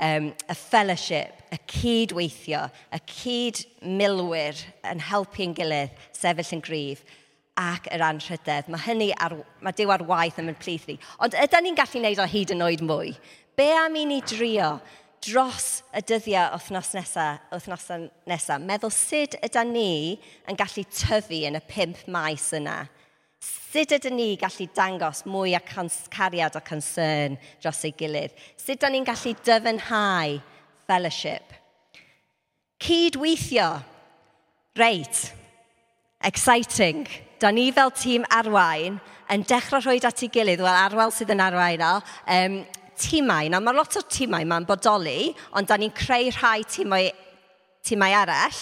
um, 0.00 0.32
y 0.48 0.54
fellowship, 0.54 1.42
y 1.52 1.58
cydweithio, 1.70 2.64
y 2.94 3.00
cyd-milwyr 3.10 4.64
yn 4.90 5.02
helpu'n 5.10 5.54
gilydd 5.56 5.94
sefyll 6.16 6.56
yn 6.56 6.64
gryf 6.64 7.04
ac 7.60 7.86
yr 7.94 8.02
anrhydedd. 8.02 8.68
Mae 8.72 8.82
hynny 8.88 9.12
ar, 9.22 9.36
mae 9.62 9.76
diw 9.76 9.92
ar 9.94 10.02
waith 10.08 10.40
yn 10.42 10.48
mynd 10.48 10.60
plith 10.62 10.88
ni. 10.90 10.98
Ond 11.22 11.36
ydyn 11.38 11.68
ni'n 11.68 11.78
gallu 11.78 12.00
gwneud 12.00 12.22
o 12.22 12.28
hyd 12.30 12.54
yn 12.54 12.66
oed 12.66 12.82
mwy? 12.84 13.14
Be 13.54 13.70
am 13.78 13.94
i 13.98 14.04
ni 14.08 14.20
drio 14.26 14.76
dros 15.24 15.84
y 15.94 16.02
dyddiau 16.04 16.50
wythnos 16.56 16.90
nesaf, 16.96 17.46
wythnos 17.54 17.86
nesaf? 18.28 18.64
Meddwl 18.66 18.92
sut 18.92 19.38
ydyn 19.46 19.70
ni 19.76 19.92
yn 20.50 20.58
gallu 20.58 20.84
tyfu 20.90 21.44
yn 21.46 21.60
y 21.60 21.62
pump 21.70 22.02
maes 22.10 22.50
yna? 22.58 22.82
Sut 23.44 23.90
ydyn 23.96 24.14
ni 24.16 24.28
gallu 24.40 24.68
dangos 24.76 25.24
mwy 25.26 25.56
o 25.58 25.60
cariad 26.14 26.56
a 26.56 26.60
concern 26.60 27.36
dros 27.60 27.84
ei 27.84 27.92
gilydd? 27.98 28.32
Sut 28.56 28.78
ydyn 28.78 28.94
ni'n 28.96 29.08
gallu 29.08 29.34
dyfynhau 29.44 30.38
fellowship? 30.86 31.52
Cydweithio. 32.80 33.82
Reit. 34.76 35.32
Exciting. 36.22 37.06
Da 37.40 37.50
ni 37.50 37.70
fel 37.72 37.90
tîm 37.90 38.24
arwain 38.30 39.00
yn 39.32 39.44
dechrau 39.48 39.82
rhoi 39.82 40.00
at 40.04 40.22
ei 40.22 40.30
gilydd, 40.32 40.62
wel 40.64 40.80
arwel 40.86 41.12
sydd 41.12 41.32
yn 41.34 41.42
arwain 41.44 41.82
o, 41.84 41.92
um, 42.36 42.56
tîmau. 43.00 43.48
Nawr 43.50 43.64
mae 43.64 43.76
lot 43.76 43.96
o 43.98 44.02
tîmau 44.08 44.46
mae'n 44.48 44.66
bodoli, 44.68 45.32
ond 45.56 45.68
da 45.68 45.78
ni'n 45.80 45.92
creu 45.96 46.30
rhai 46.38 46.64
tîmau 46.68 47.10
timau 47.84 48.14
arall, 48.16 48.60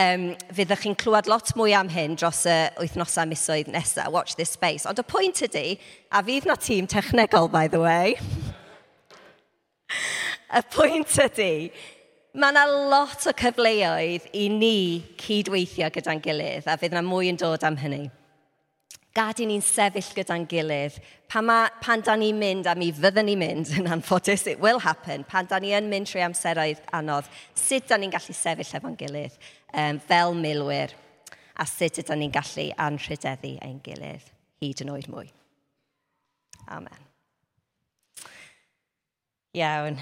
um, 0.00 0.28
fyddwch 0.56 0.86
chi'n 0.86 0.96
clywed 0.98 1.28
lot 1.30 1.52
mwy 1.58 1.74
am 1.76 1.90
hyn 1.92 2.16
dros 2.16 2.44
y 2.48 2.56
wythnosau 2.80 3.28
misoedd 3.28 3.70
nesaf. 3.72 4.08
Watch 4.14 4.36
this 4.38 4.54
space. 4.56 4.86
Ond 4.88 5.00
y 5.00 5.04
pwynt 5.06 5.42
ydy, 5.46 5.76
a 6.10 6.22
fydd 6.24 6.48
na 6.48 6.56
tîm 6.56 6.88
technegol, 6.90 7.50
by 7.52 7.68
the 7.68 7.82
way, 7.82 8.16
y 10.58 10.64
pwynt 10.72 11.18
ydy, 11.26 11.52
mae 12.32 12.54
yna 12.54 12.64
lot 12.88 13.28
o 13.28 13.36
cyfleoedd 13.36 14.30
i 14.32 14.48
ni 14.48 14.76
cydweithio 15.20 15.92
gyda'n 15.92 16.24
gilydd 16.24 16.68
a 16.68 16.78
fydd 16.80 16.96
yna 16.96 17.04
mwy 17.04 17.28
yn 17.32 17.40
dod 17.40 17.68
am 17.68 17.76
hynny. 17.80 18.06
Gad 19.12 19.42
i 19.44 19.46
ni'n 19.48 19.60
sefyll 19.64 20.14
gyda'n 20.16 20.46
gilydd. 20.48 20.96
Pan, 21.28 21.44
ma, 21.44 21.58
pan 21.84 22.00
da 22.04 22.14
ni'n 22.16 22.38
mynd, 22.40 22.68
a 22.68 22.72
mi 22.78 22.88
fyddwn 22.96 23.28
ni'n 23.28 23.40
mynd, 23.40 23.72
yn 23.80 23.90
anffodus, 23.92 24.46
it 24.48 24.60
will 24.60 24.80
happen, 24.80 25.24
pan 25.28 25.48
da 25.50 25.60
ni 25.60 25.74
yn 25.76 25.90
mynd 25.92 26.08
trwy 26.08 26.24
amseroedd 26.24 26.80
anodd, 26.96 27.28
sut 27.58 27.90
da 27.90 27.98
ni'n 28.00 28.12
gallu 28.12 28.36
sefyll 28.36 28.76
efo'n 28.78 28.96
gilydd 29.00 29.36
um, 29.76 30.00
fel 30.08 30.32
milwyr, 30.38 30.96
a 31.60 31.68
sut 31.68 32.00
ydyn 32.00 32.24
ni'n 32.24 32.32
gallu 32.32 32.70
anrhydeddu 32.80 33.58
ein 33.64 33.80
gilydd 33.84 34.32
hyd 34.62 34.84
yn 34.84 34.94
oed 34.94 35.08
mwy. 35.12 35.28
Amen. 36.72 37.08
Iawn. 39.58 40.00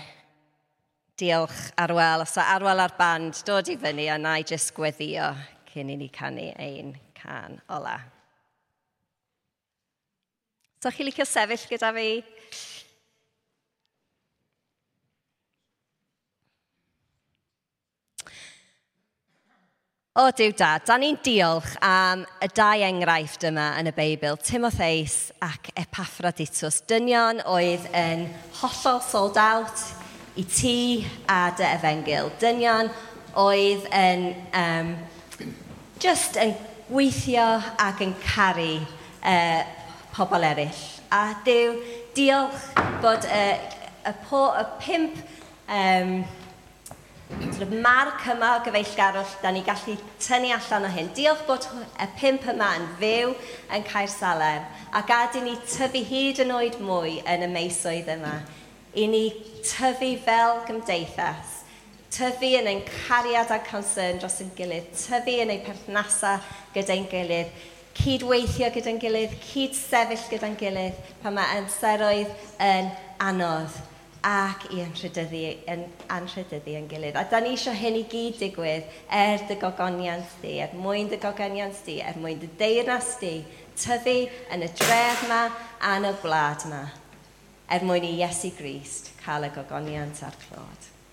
Diolch 1.19 1.59
arwel. 1.81 2.23
Os 2.23 2.37
o 2.39 2.45
arwel 2.45 2.85
ar 2.85 2.95
band, 2.99 3.43
dod 3.49 3.69
i 3.73 3.77
fyny 3.81 4.07
a 4.13 4.21
na 4.21 4.39
i 4.39 4.47
jyst 4.47 4.71
gweddio 4.77 5.33
cyn 5.73 5.91
i 5.91 5.99
ni 5.99 6.09
canu 6.15 6.47
ein 6.55 6.95
can 7.19 7.59
ola. 7.69 7.99
So 10.81 10.89
chi 10.89 11.05
licio 11.05 11.27
sefyll 11.29 11.67
gyda 11.69 11.91
fi? 11.93 12.11
O 20.17 20.23
diw 20.33 20.55
Dad, 20.57 20.87
da 20.89 20.97
ni'n 20.97 21.19
diolch 21.21 21.75
am 21.85 22.23
y 22.41 22.49
dau 22.57 22.81
enghraifft 22.87 23.45
yma 23.51 23.67
yn 23.77 23.91
y 23.91 23.93
Beibl, 23.93 24.39
Timotheus 24.41 25.19
ac 25.45 25.69
Epaphroditus. 25.83 26.81
dynion 26.89 27.43
oedd 27.45 27.85
yn 27.93 28.25
hollol 28.63 29.03
sold 29.05 29.37
out 29.37 29.85
i 30.41 30.47
ti 30.49 31.05
a 31.29 31.53
dy 31.61 31.67
efengil. 31.69 32.33
Dynion 32.41 32.89
oedd 33.37 33.85
yn 34.01 34.25
um, 34.57 34.95
just 36.01 36.41
yn 36.41 36.57
gweithio 36.89 37.51
ac 37.77 38.01
yn 38.09 38.17
caru 38.25 38.79
uh, 38.81 39.61
pobl 40.21 40.45
eraill. 40.45 40.83
A 41.11 41.23
Dyw, 41.47 41.79
diolch 42.17 42.69
bod 43.03 43.25
y, 43.25 43.47
y, 44.07 44.13
po, 44.29 44.45
y 44.53 44.65
pimp 44.83 45.17
um, 45.67 46.13
sort 47.51 47.65
of 47.67 47.73
marc 47.83 48.27
yma 48.35 48.57
o 48.59 48.65
gyfeillgarwll, 48.67 49.37
da 49.43 49.53
ni 49.55 49.65
gallu 49.67 49.97
tynnu 50.21 50.53
allan 50.57 50.89
o 50.89 50.93
hyn. 50.93 51.09
Diolch 51.17 51.47
bod 51.49 51.69
y 51.97 52.11
pimp 52.21 52.45
yma 52.53 52.75
yn 52.81 52.89
fyw 53.01 53.33
yn 53.77 53.87
Caer 53.89 54.11
Salem 54.13 54.67
a 54.93 55.05
gadw 55.07 55.43
ni 55.45 55.57
tyfu 55.71 56.05
hyd 56.11 56.43
yn 56.45 56.53
oed 56.57 56.81
mwy 56.85 57.21
yn 57.25 57.47
y 57.47 57.51
meisoedd 57.51 58.13
yma. 58.19 58.41
I 58.99 59.07
ni 59.07 59.25
tyfu 59.63 60.17
fel 60.27 60.61
gymdeithas 60.69 61.61
tyfu 62.11 62.57
yn 62.59 62.67
ein 62.67 62.81
cariad 62.85 63.53
a 63.55 63.61
concern 63.63 64.19
dros 64.19 64.41
ein 64.43 64.51
gilydd, 64.59 64.89
tyfu 64.99 65.37
yn 65.45 65.53
ein 65.55 65.63
perthnasau 65.63 66.41
gyda'n 66.75 67.07
gilydd, 67.11 67.53
cydweithio 67.99 68.71
gyda'n 68.75 68.99
gilydd, 69.03 69.37
cyd 69.45 69.77
sefyll 69.77 70.27
gyda'n 70.31 70.59
gilydd 70.61 70.99
pan 71.23 71.37
mae 71.37 71.61
amseroedd 71.61 72.35
yn 72.65 72.91
anodd 73.21 73.79
ac 74.27 74.67
i 74.75 74.83
anrhydyddu 74.85 75.41
yn, 75.73 75.87
anrhydyddu 76.13 76.77
yn 76.77 76.89
gilydd. 76.91 77.17
A 77.17 77.25
da 77.29 77.41
ni 77.41 77.55
eisiau 77.55 77.77
hyn 77.77 77.97
i 78.01 78.05
gyd 78.11 78.39
digwydd 78.41 78.89
er 79.17 79.47
dy 79.49 79.57
gogoniant 79.61 80.37
di, 80.43 80.59
er 80.61 80.75
mwyn 80.77 81.09
dy 81.09 81.19
gogoniant 81.23 81.81
di, 81.87 81.99
er 82.05 82.21
mwyn 82.21 82.41
dy 82.43 82.51
deyrnas 82.61 83.15
di, 83.23 83.39
tyfu 83.81 84.17
yn 84.53 84.67
y 84.67 84.71
dref 84.77 85.25
yma 85.27 85.43
a'n 85.89 86.09
y 86.11 86.15
gwlad 86.21 86.69
yma, 86.69 86.85
er 87.73 87.87
mwyn 87.89 88.09
i 88.11 88.17
Iesu 88.21 88.53
Grist 88.59 89.15
cael 89.25 89.49
y 89.49 89.53
gogoniant 89.57 90.25
a'r 90.27 90.41
clod. 90.45 90.90